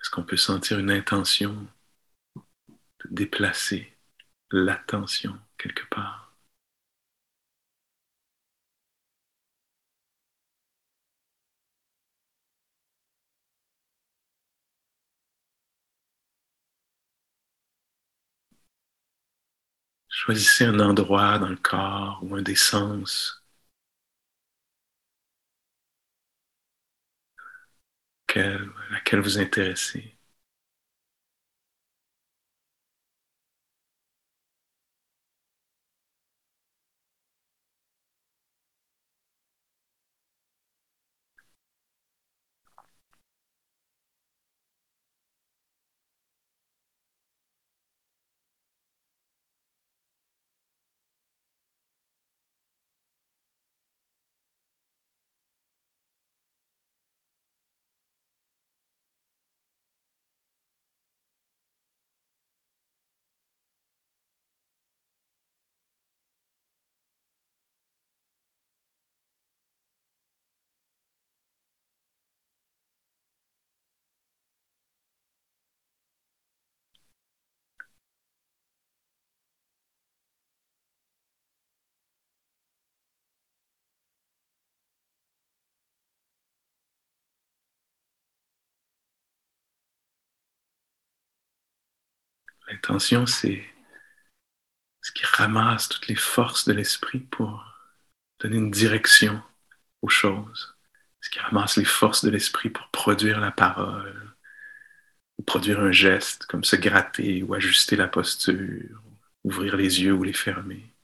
[0.00, 1.68] Est-ce qu'on peut sentir une intention
[3.04, 3.92] de déplacer
[4.52, 6.27] l'attention quelque part?
[20.20, 23.44] Choisissez un endroit dans le corps ou un des sens
[28.34, 30.17] à laquelle vous intéressez.
[92.68, 93.64] L'intention, c'est
[95.02, 97.64] ce qui ramasse toutes les forces de l'esprit pour
[98.40, 99.42] donner une direction
[100.02, 100.76] aux choses.
[101.20, 104.34] Ce qui ramasse les forces de l'esprit pour produire la parole,
[105.38, 109.02] ou produire un geste, comme se gratter ou ajuster la posture,
[109.44, 110.94] ouvrir les yeux ou les fermer.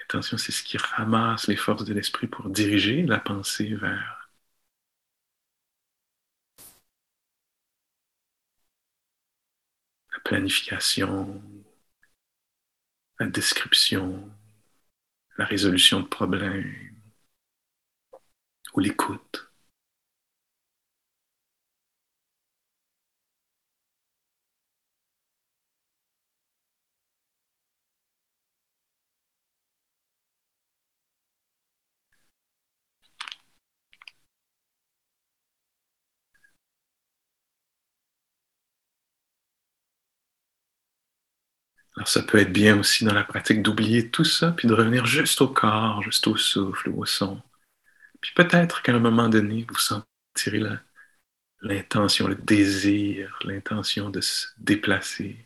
[0.00, 4.17] L'intention, c'est ce qui ramasse les forces de l'esprit pour diriger la pensée vers
[10.24, 11.42] planification,
[13.20, 14.30] la description,
[15.36, 16.74] la résolution de problèmes
[18.74, 19.47] ou l'écoute.
[41.98, 45.04] Alors ça peut être bien aussi dans la pratique d'oublier tout ça, puis de revenir
[45.04, 47.42] juste au corps, juste au souffle ou au son.
[48.20, 50.62] Puis peut-être qu'à un moment donné, vous sentirez
[51.60, 55.44] l'intention, le désir, l'intention de se déplacer.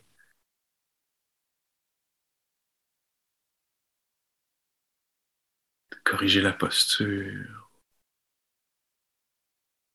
[5.91, 7.71] de corriger la posture,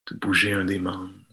[0.10, 1.27] de bouger un des membres.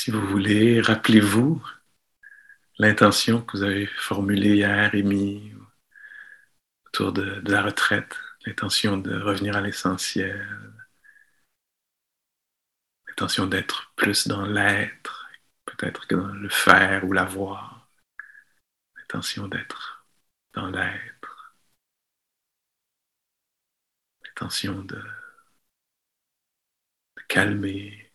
[0.00, 1.62] Si vous voulez, rappelez-vous
[2.78, 5.54] l'intention que vous avez formulée hier, émise
[6.86, 10.48] autour de, la retraite, l'intention de revenir à l'essentiel,
[13.08, 15.28] l'intention d'être plus dans l'être,
[15.66, 17.90] peut-être que dans le faire ou l'avoir,
[18.96, 20.06] l'intention d'être
[20.54, 21.54] dans l'être,
[24.24, 25.02] l'intention de,
[27.28, 28.09] calmer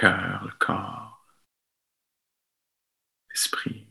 [0.00, 1.26] cœur, le corps,
[3.28, 3.89] l'esprit.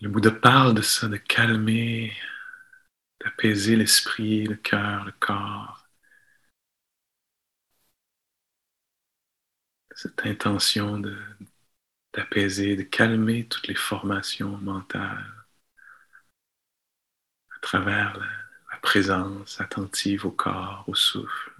[0.00, 2.12] Le Bouddha parle de ça, de calmer,
[3.20, 5.86] d'apaiser l'esprit, le cœur, le corps.
[9.94, 11.02] Cette intention
[12.14, 15.44] d'apaiser, de, calmer toutes les formations mentales
[17.56, 21.52] à travers la présence attentive au corps, au souffle.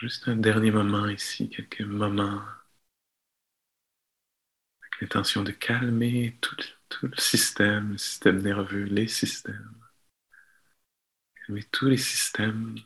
[0.00, 2.40] Juste un dernier moment ici, quelques moments
[4.80, 6.56] avec l'intention de calmer tout,
[7.02, 9.74] le système, le système nerveux, les systèmes.
[11.46, 12.76] Calmer tous les systèmes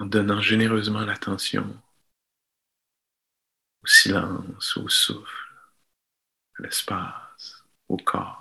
[0.00, 1.80] en donnant généreusement l'attention
[3.82, 5.50] au silence, au souffle,
[6.58, 8.39] à l'espace, au corps.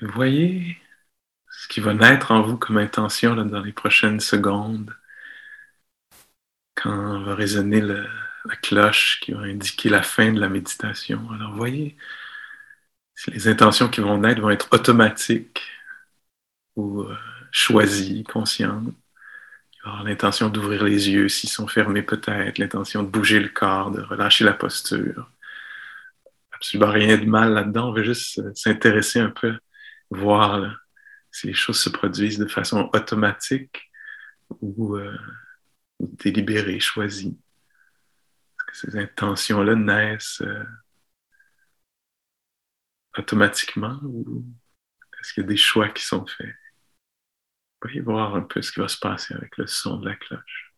[0.00, 0.78] Voyez
[1.50, 4.94] ce qui va naître en vous comme intention dans les prochaines secondes,
[6.74, 11.30] quand va résonner la cloche qui va indiquer la fin de la méditation.
[11.32, 11.96] Alors voyez
[13.14, 15.62] si les intentions qui vont naître vont être automatiques
[16.76, 17.16] ou euh,
[17.52, 18.92] choisies, conscientes.
[20.04, 24.44] L'intention d'ouvrir les yeux s'ils sont fermés peut-être, l'intention de bouger le corps, de relâcher
[24.44, 25.30] la posture.
[26.52, 29.58] Absolument rien de mal là-dedans, on veut juste euh, s'intéresser un peu
[30.10, 30.76] voir
[31.30, 33.90] si les choses se produisent de façon automatique
[34.60, 35.18] ou, euh,
[35.98, 37.38] délibérée, choisie.
[38.58, 40.64] Est-ce que ces intentions-là naissent euh,
[43.16, 44.44] automatiquement ou
[45.20, 46.54] est-ce qu'il y a des choix qui sont faits?
[47.82, 50.73] Voyez voir un peu ce qui va se passer avec le son de la cloche.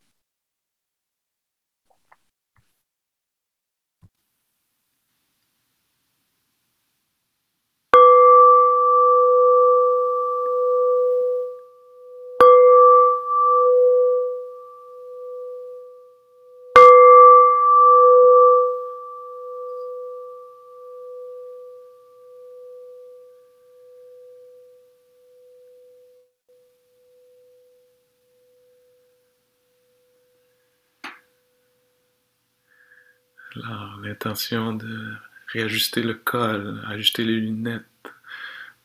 [34.06, 35.12] L'intention de
[35.48, 37.84] réajuster le col, ajuster les lunettes,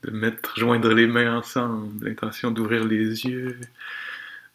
[0.04, 3.60] de mettre, joindre les mains ensemble, l'intention d'ouvrir les yeux,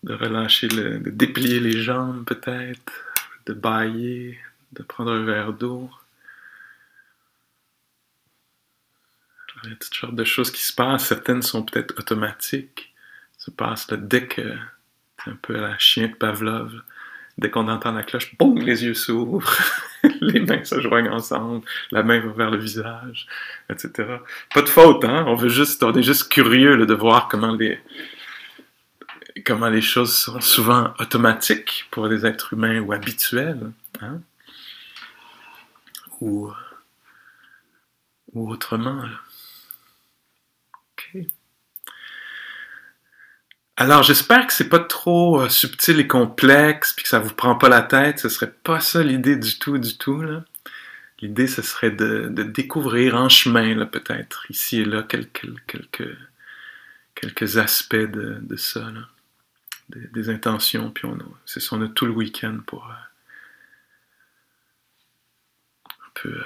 [0.02, 2.92] de relâcher, le, de déplier les jambes peut-être,
[3.46, 4.38] de bailler,
[4.72, 5.90] de prendre un verre d'eau.
[9.64, 11.06] Il y a toutes sortes de choses qui se passent.
[11.06, 12.92] Certaines sont peut-être automatiques.
[13.38, 14.56] Se passent dès que
[15.24, 16.82] c'est un peu la chien de Pavlov.
[17.38, 19.50] Dès qu'on entend la cloche, boum, les yeux s'ouvrent.
[20.32, 23.26] les mains se joignent ensemble, la main va vers le visage,
[23.70, 24.18] etc.
[24.54, 25.24] Pas de faute, hein?
[25.28, 27.78] On veut juste, on est juste curieux de voir comment les,
[29.44, 33.70] comment les choses sont souvent automatiques pour des êtres humains ou habituelles,
[34.00, 34.20] hein?
[36.20, 36.50] ou,
[38.32, 39.02] ou autrement.
[39.02, 39.10] OK.
[43.78, 47.56] Alors, j'espère que c'est pas trop euh, subtil et complexe, puis que ça vous prend
[47.56, 48.18] pas la tête.
[48.18, 50.24] Ce serait pas ça l'idée du tout, du tout.
[51.20, 55.46] L'idée, ce serait de, découvrir en chemin, peut-être, ici et là, quelques,
[57.14, 58.90] quelques, aspects de, ça,
[59.90, 60.90] Des, intentions.
[60.90, 62.94] Puis on a, c'est ça, on a tout le week-end pour euh,
[65.84, 66.44] un peu euh,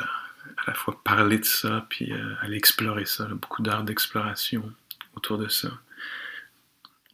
[0.59, 2.13] à la fois parler de ça, puis
[2.43, 3.27] aller explorer ça.
[3.27, 4.73] beaucoup d'heures d'exploration
[5.15, 5.71] autour de ça.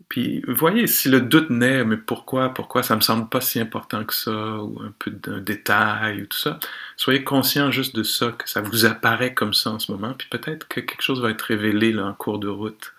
[0.09, 4.05] Puis, voyez, si le doute naît, mais pourquoi, pourquoi ça me semble pas si important
[4.05, 6.61] que ça, ou un peu d'un détail, ou tout ça,
[6.97, 10.29] soyez conscient juste de ça, que ça vous apparaît comme ça en ce moment, puis
[10.31, 12.95] peut-être que quelque chose va être révélé là, en cours de route.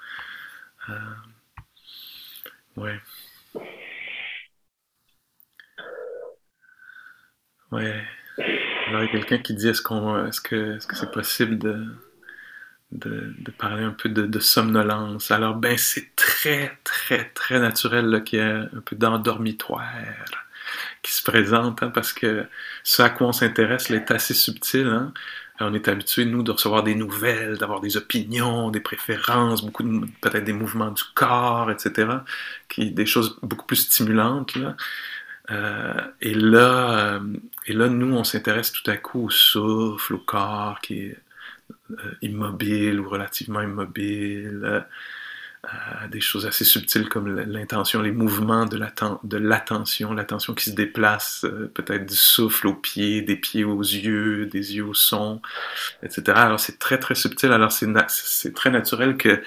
[0.89, 0.93] Euh...
[2.76, 2.99] Ouais.
[7.72, 8.03] Ouais.
[8.88, 11.58] Alors, il y a quelqu'un qui dit est-ce qu'on est-ce que est-ce que c'est possible
[11.58, 11.86] de
[12.91, 15.31] de, parler un peu de, somnolence.
[15.31, 19.83] Alors, ben, c'est très, très, très naturel qu'il y ait un peu d'endormitoire
[21.01, 22.45] qui se présente, hein, parce que
[22.83, 24.88] ce à quoi on s'intéresse est assez subtil.
[24.88, 25.13] Hein.
[25.59, 29.83] On est habitué, nous, de recevoir des nouvelles, d'avoir des opinions, des préférences, beaucoup
[30.21, 32.09] peut-être des mouvements du corps, etc.,
[32.69, 34.55] qui, des choses beaucoup plus stimulantes.
[34.55, 34.75] Là.
[35.49, 37.19] Euh, et, là, euh,
[37.65, 41.17] et là, nous, on s'intéresse tout à coup au souffle, au corps, qui est
[42.21, 44.81] immobile ou relativement immobile, euh,
[45.65, 48.77] euh, des choses assez subtiles comme l'intention, les mouvements de
[49.38, 54.75] l'attention, l'attention qui se déplace peut-être du souffle aux pieds, des pieds aux yeux, des
[54.75, 55.41] yeux au son,
[56.03, 56.23] etc.
[56.35, 59.41] Alors c'est très très subtil, alors c'est très naturel que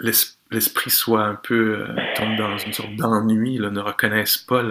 [0.00, 1.86] l'esprit soit un peu,
[2.16, 4.62] tombe dans une sorte d'ennui, ne reconnaisse pas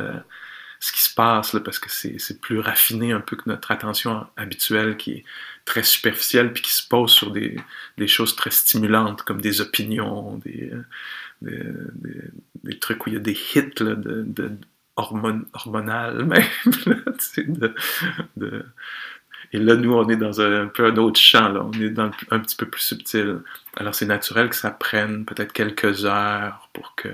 [0.79, 4.97] ce qui se passe, parce que c'est plus raffiné un peu que notre attention habituelle
[4.97, 5.25] qui est
[5.66, 7.57] très superficielle, puis qui se pose sur des,
[8.07, 10.72] choses très stimulantes, comme des opinions, des,
[11.41, 14.51] des, trucs où il y a des hits là, de, de
[14.95, 16.43] hormonales même.
[19.51, 21.63] et là, nous, on est dans un, peu un autre champ, là.
[21.63, 23.39] on est dans un petit peu plus subtil.
[23.76, 27.09] Alors c'est naturel que ça prenne peut-être quelques heures pour que,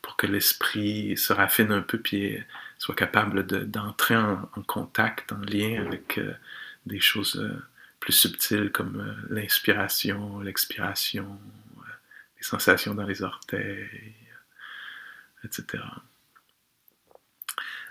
[0.00, 2.38] pour que l'esprit se raffine un peu, puis
[2.78, 6.32] soit capable d'entrer en, contact, en lien avec euh,
[6.86, 7.62] des choses euh,
[8.00, 11.38] plus subtiles comme euh, l'inspiration, l'expiration,
[12.36, 14.14] les sensations dans les orteils,
[15.44, 15.82] etc.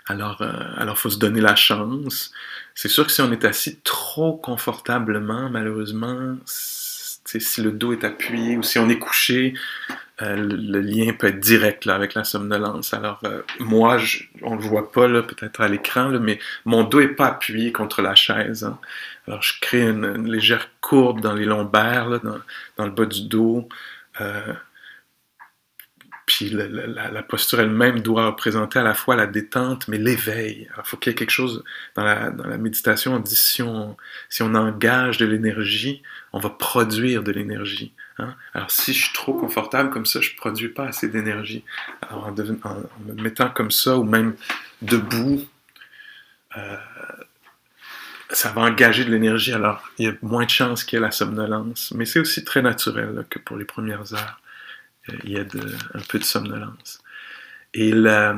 [0.06, 2.32] Alors, alors, faut se donner la chance.
[2.74, 8.56] C'est sûr que si on est assis trop confortablement, malheureusement, si le dos est appuyé
[8.56, 9.54] ou si on est couché,
[10.22, 12.94] euh, le, lien peut être direct là, avec la somnolence.
[12.94, 17.08] Alors, euh, moi, je, on le voit pas peut-être à l'écran, mais mon dos est
[17.08, 18.64] pas appuyé contre la chaise.
[18.64, 18.78] Hein.
[19.26, 23.68] Alors, je crée une, légère courbe dans les lombaires, dans, le bas du dos.
[24.20, 24.52] Euh,
[26.26, 30.68] puis la, posture elle-même doit représenter à la fois la détente, mais l'éveil.
[30.76, 31.64] Il faut qu'il y ait quelque chose
[31.96, 33.14] dans la, dans la méditation.
[33.14, 33.96] On dit si on,
[34.28, 36.02] si on engage de l'énergie,
[36.32, 37.92] on va produire de l'énergie.
[38.18, 38.34] Hein.
[38.54, 41.64] Alors, si je suis trop confortable comme ça, je ne produis pas assez d'énergie.
[42.02, 44.34] Alors, en, me mettant comme ça, ou même
[44.82, 45.42] debout,
[46.56, 46.76] euh,
[48.30, 49.52] ça va engager de l'énergie.
[49.52, 51.92] Alors, il y a moins de chances qu'il y ait la somnolence.
[51.94, 54.42] Mais c'est aussi très naturel que pour les premières heures
[55.24, 57.01] il y a un peu de somnolence.
[57.74, 58.34] Et, la,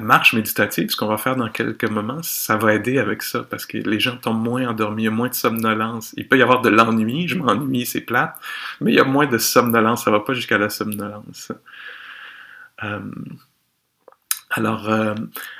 [0.00, 3.66] marche méditative, ce qu'on va faire dans quelques moments, ça va aider avec ça, parce
[3.66, 6.14] que les gens tombent moins endormis, il y a moins de somnolence.
[6.16, 8.36] Il peut y avoir de l'ennui, je m'ennuie, c'est plate,
[8.80, 11.50] mais il y a moins de somnolence, ça va pas jusqu'à la somnolence.
[12.84, 13.00] Euh,
[14.50, 15.14] alors, euh,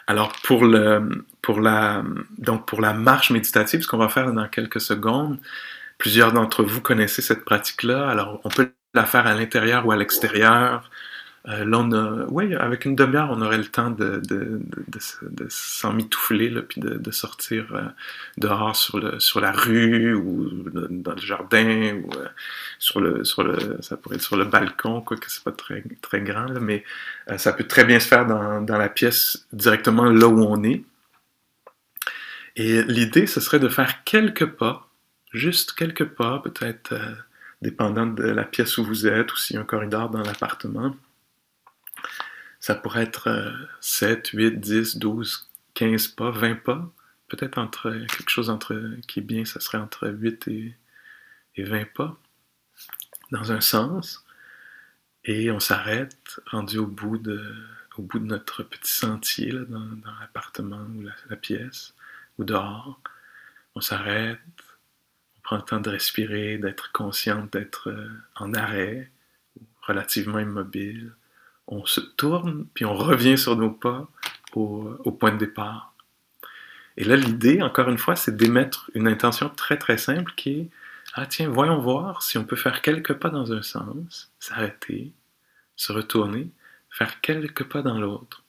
[0.07, 2.05] alors pour, le, pour, la,
[2.39, 5.39] donc pour la marche méditative, ce qu'on va faire dans quelques secondes,
[5.99, 9.97] plusieurs d'entre vous connaissez cette pratique-là, alors on peut la faire à l'intérieur ou à
[9.97, 10.91] l'extérieur.
[11.49, 15.93] Euh, là, oui, avec une demi-heure, on aurait le temps de, de, de, de s'en
[15.93, 17.83] mitoufler, là, puis de, sortir euh,
[18.37, 20.51] dehors sur, le, sur la rue ou
[20.91, 22.27] dans le jardin ou euh,
[22.81, 25.85] sur le, sur le, ça pourrait être sur le balcon, quoi que c'est pas très,
[26.03, 26.85] très grand, là, mais
[27.37, 30.85] ça peut très bien se faire dans, dans la pièce directement là où on est.
[32.57, 34.89] Et l'idée, ce serait de faire quelques pas,
[35.33, 36.95] juste quelques pas, peut-être
[37.63, 40.97] dépendant de la pièce où vous êtes ou s'il y a un corridor dans l'appartement.
[42.61, 46.91] Ça pourrait être 7, 8, 10, 12, 15 pas, 20 pas,
[47.29, 48.57] peut-être entre quelque chose
[49.07, 50.75] qui est bien, ça serait entre 8 et,
[51.57, 52.19] et 20 pas,
[53.31, 54.25] dans un sens,
[55.27, 57.43] et on s'arrête, rendu au bout de,
[58.21, 59.89] notre petit sentier dans,
[60.21, 61.95] l'appartement ou la, pièce,
[62.39, 63.01] ou dehors.
[63.75, 64.39] On s'arrête,
[65.37, 69.11] on prend le temps de respirer, d'être conscient, d'être euh, en arrêt,
[69.83, 71.13] relativement immobile.
[71.69, 74.09] On se tourne, puis on revient sur nos pas
[74.55, 75.93] au, point de départ.
[76.97, 80.71] Et là, l'idée, encore une fois, c'est d'émettre une intention très très simple qui est
[81.15, 85.13] Ah tiens, voyons voir si on peut faire quelques pas dans un sens, s'arrêter,
[85.77, 86.49] se retourner,
[86.91, 88.45] faire quelques pas dans l'autre.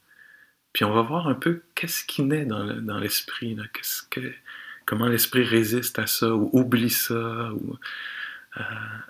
[0.71, 4.33] Puis on va voir un peu qu'est-ce qui naît dans l'esprit, qu'est-ce que,
[4.85, 7.51] comment l'esprit résiste à ça ou oublie ça.
[7.51, 7.77] Ou,
[8.57, 8.61] euh,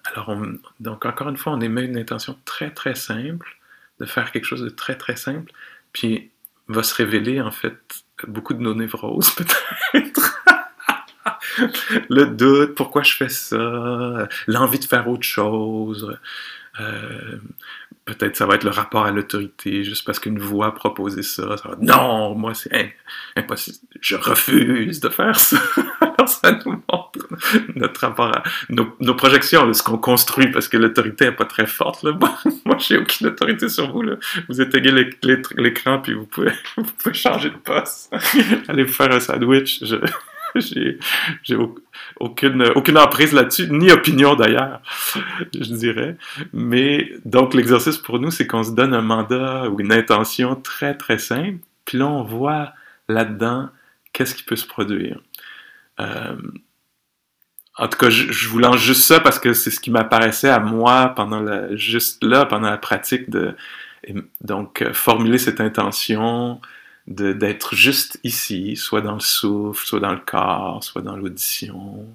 [0.05, 0.35] alors,
[0.79, 3.57] donc encore une fois, on émet une intention très très simple
[3.99, 5.51] de faire quelque chose de très très simple,
[5.93, 6.31] puis
[6.67, 7.79] va se révéler en fait
[8.27, 10.43] beaucoup de nos névroses peut-être.
[12.09, 16.17] le doute, pourquoi je fais ça, l'envie de faire autre chose,
[16.79, 17.37] euh,
[18.07, 21.55] peut-être ça va être le rapport à l'autorité, juste parce qu'une voix a proposé ça.
[21.79, 22.95] non, moi c'est
[23.35, 25.57] impossible, je refuse de faire ça.
[26.01, 27.19] Alors ça nous montre
[27.75, 32.03] notre rapport à nos, projections, ce qu'on construit, parce que l'autorité n'est pas très forte.
[32.03, 32.17] Là.
[32.65, 34.03] moi, j'ai aucune autorité sur vous.
[34.47, 34.91] Vous éteignez
[35.57, 38.13] l'écran, puis vous pouvez, vous pouvez changer de poste.
[38.69, 39.83] Vous faire un sandwich.
[41.43, 41.57] j'ai
[42.19, 44.81] aucune, aucune emprise là-dessus, ni opinion d'ailleurs,
[45.53, 46.17] je dirais.
[46.53, 50.95] Mais donc, l'exercice pour nous, c'est qu'on se donne un mandat ou une intention très,
[50.95, 52.73] très simple, puis là, on voit
[53.07, 53.69] là-dedans
[54.13, 55.19] qu'est-ce qui peut se produire.
[55.99, 56.35] Euh,
[57.77, 60.59] en tout cas, je, vous lance juste ça parce que c'est ce qui m'apparaissait à
[60.59, 63.55] moi pendant la, juste là, pendant la pratique de
[64.41, 66.59] donc euh, formuler cette intention,
[67.07, 72.05] d'être juste ici, soit dans le souffle, soit dans le corps, soit dans l'audition.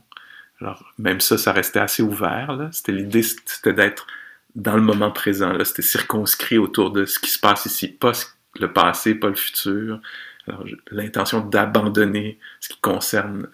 [0.60, 2.68] Alors, même ça, ça restait assez ouvert.
[2.72, 4.06] C'était l'idée, c'était d'être
[4.54, 5.56] dans le moment présent.
[5.64, 8.12] C'était circonscrit autour de ce qui se passe ici, pas
[8.60, 10.00] le passé, pas le futur.
[10.46, 13.48] Alors, l'intention d'abandonner ce qui concerne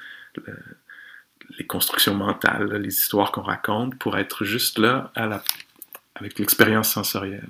[1.56, 5.42] les constructions mentales, les histoires qu'on raconte, pour être juste là à la,
[6.16, 7.48] avec l'expérience sensorielle.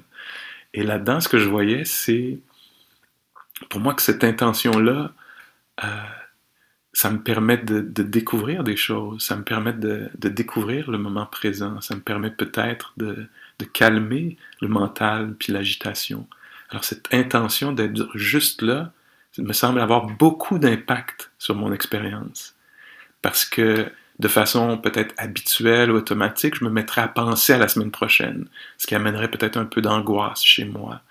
[0.74, 2.38] Et là-dedans, ce que je voyais, c'est
[3.68, 5.12] pour moi que cette intention-là,
[5.84, 5.86] euh,
[6.92, 11.80] ça me permet de, découvrir des choses, ça me permet de, découvrir le moment présent,
[11.80, 13.28] ça me permet peut-être de,
[13.72, 16.26] calmer le mental puis l'agitation.
[16.70, 18.92] Alors cette intention d'être juste là,
[19.38, 22.56] me semble avoir beaucoup d'impact sur mon expérience.
[23.22, 27.68] Parce que de façon peut-être habituelle ou automatique, je me mettrais à penser à la
[27.68, 28.48] semaine prochaine,
[28.78, 31.02] ce qui amènerait peut-être un peu d'angoisse chez moi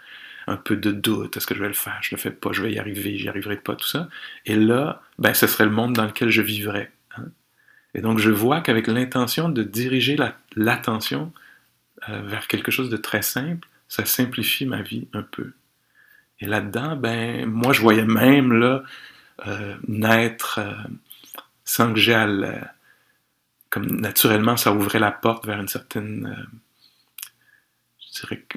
[0.48, 2.64] un peu de doute, est-ce que je vais le faire, je le fais pas, je
[2.64, 4.08] vais y arriver, j'y arriverai pas, tout ça.
[4.46, 6.92] Et là, ben, ce serait le monde dans lequel je vivrais.
[7.18, 7.26] Hein.
[7.94, 10.18] Et donc, je vois qu'avec l'intention de diriger
[10.56, 11.34] l'attention
[12.10, 15.52] euh, vers quelque chose de très simple, ça simplifie ma vie un peu.
[16.40, 18.84] Et là-dedans, ben, moi, je voyais même là
[19.46, 20.74] euh, naître euh,
[21.66, 22.62] sans que j'aille
[23.70, 26.48] comme naturellement, ça ouvrait la porte vers une certaine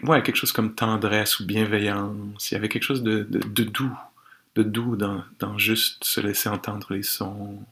[0.03, 2.51] ouais, quelque chose comme tendresse ou bienveillance.
[2.51, 3.99] Il y avait quelque chose de, doux,
[4.55, 7.65] de doux dans, juste se laisser entendre les sons.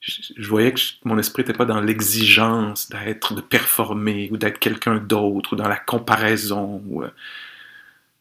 [0.00, 4.96] Je, voyais que mon esprit n'était pas dans l'exigence d'être, de performer ou d'être quelqu'un
[4.96, 6.82] d'autre ou dans la comparaison.
[7.02, 7.10] Euh,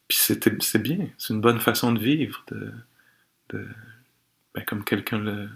[0.07, 3.67] puis c'est bien, c'est une bonne façon de vivre, de,
[4.53, 5.49] ben, comme quelqu'un le,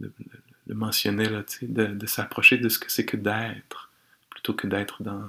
[0.00, 3.90] le, mentionnait, là, de, de s'approcher de ce que c'est que d'être,
[4.30, 5.24] plutôt que d'être dans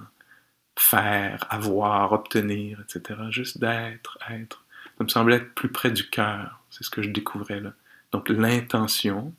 [0.77, 3.19] faire, avoir, obtenir, etc.
[3.29, 4.65] Juste d'être, être.
[4.97, 6.61] Ça me semblait être plus près du cœur.
[6.69, 7.73] C'est ce que je découvrais là.
[8.11, 9.33] Donc l'intention,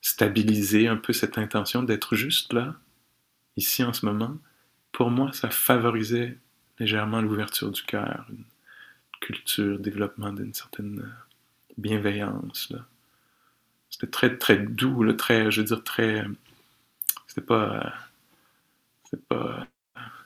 [0.00, 2.74] stabiliser un peu cette intention d'être juste là,
[3.56, 4.36] ici en ce moment,
[4.92, 6.38] pour moi, ça favorisait
[6.78, 8.44] légèrement l'ouverture du cœur, une
[9.20, 11.34] culture, développement d'une certaine euh,
[11.78, 12.70] bienveillance.
[12.70, 12.86] Là.
[13.90, 16.24] C'était très, très doux, très, je veux dire, très.
[17.26, 17.84] C'était pas.
[17.84, 17.90] Euh,
[19.04, 19.66] c'était pas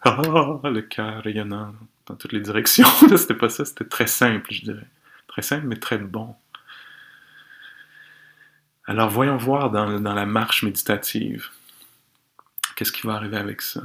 [0.03, 0.20] ah,
[0.64, 1.74] le cœur rayonnant
[2.07, 2.88] dans toutes les directions.
[3.16, 4.86] c'était pas ça, c'était très simple, je dirais.
[5.28, 6.34] Très simple, mais très bon.
[8.86, 11.48] Alors voyons voir dans, la marche méditative.
[12.74, 13.82] Qu'est-ce qui va arriver avec ça?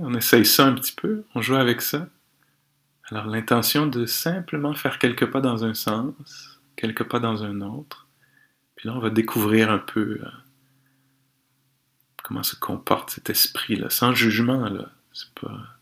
[0.00, 2.08] On essaye ça un petit peu, on joue avec ça.
[3.10, 8.06] Alors l'intention de simplement faire quelques pas dans un sens, quelques pas dans un autre.
[8.74, 10.28] Puis là, on va découvrir un peu euh,
[12.22, 15.78] comment se comporte cet esprit-là, sans jugement, là, c'est pas.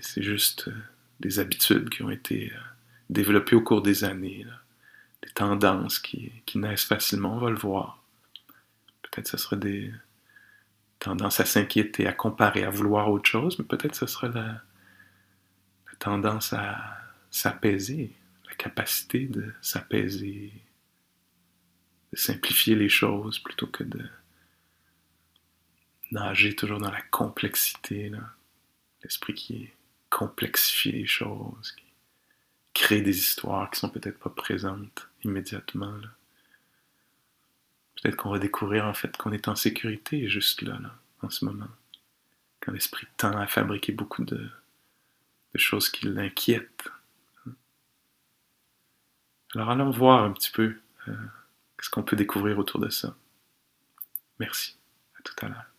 [0.00, 0.74] C'est juste euh,
[1.20, 2.58] des habitudes qui ont été euh,
[3.08, 4.44] développées au cours des années.
[5.22, 8.02] des tendances qui, qui naissent facilement, on va le voir.
[9.02, 9.92] Peut-être ce serait des
[10.98, 15.94] tendances à s'inquiéter, à comparer, à vouloir autre chose, mais peut-être ce serait la, la
[15.98, 16.98] tendance à
[17.30, 18.12] s'apaiser,
[18.48, 20.52] la capacité de s'apaiser,
[22.12, 24.04] de simplifier les choses plutôt que de
[26.10, 28.12] nager toujours dans la complexité,
[29.02, 29.70] l'esprit qui
[30.10, 31.84] complexifie les choses, qui
[32.74, 35.94] crée des histoires qui sont peut-être pas présentes immédiatement.
[37.96, 41.44] Peut-être qu'on va découvrir en fait qu'on est en sécurité juste là, là en ce
[41.44, 41.68] moment.
[42.60, 44.48] Quand l'esprit tend à fabriquer beaucoup de,
[45.54, 46.90] choses qui l'inquiètent.
[49.54, 50.76] Alors allons voir un petit peu
[51.08, 51.16] euh,
[51.80, 53.16] ce qu'on peut découvrir autour de ça.
[54.38, 54.76] Merci.
[55.18, 55.75] À tout à l'heure.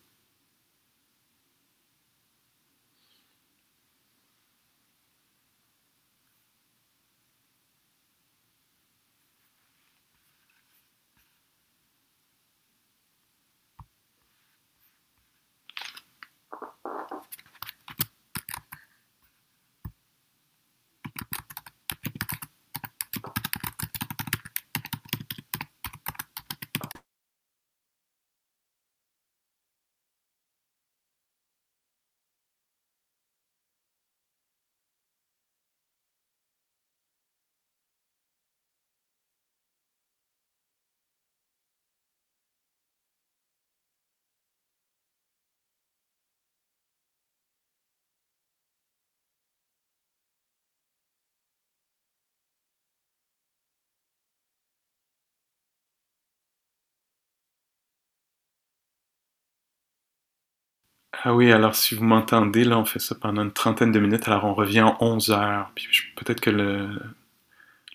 [61.12, 64.28] Ah oui, alors si vous m'entendez, là, on fait ça pendant une trentaine de minutes,
[64.28, 66.50] alors on revient en 11 heures, puis peut-être que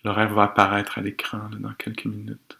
[0.03, 2.59] l'horaire va apparaître à l'écran dans quelques minutes.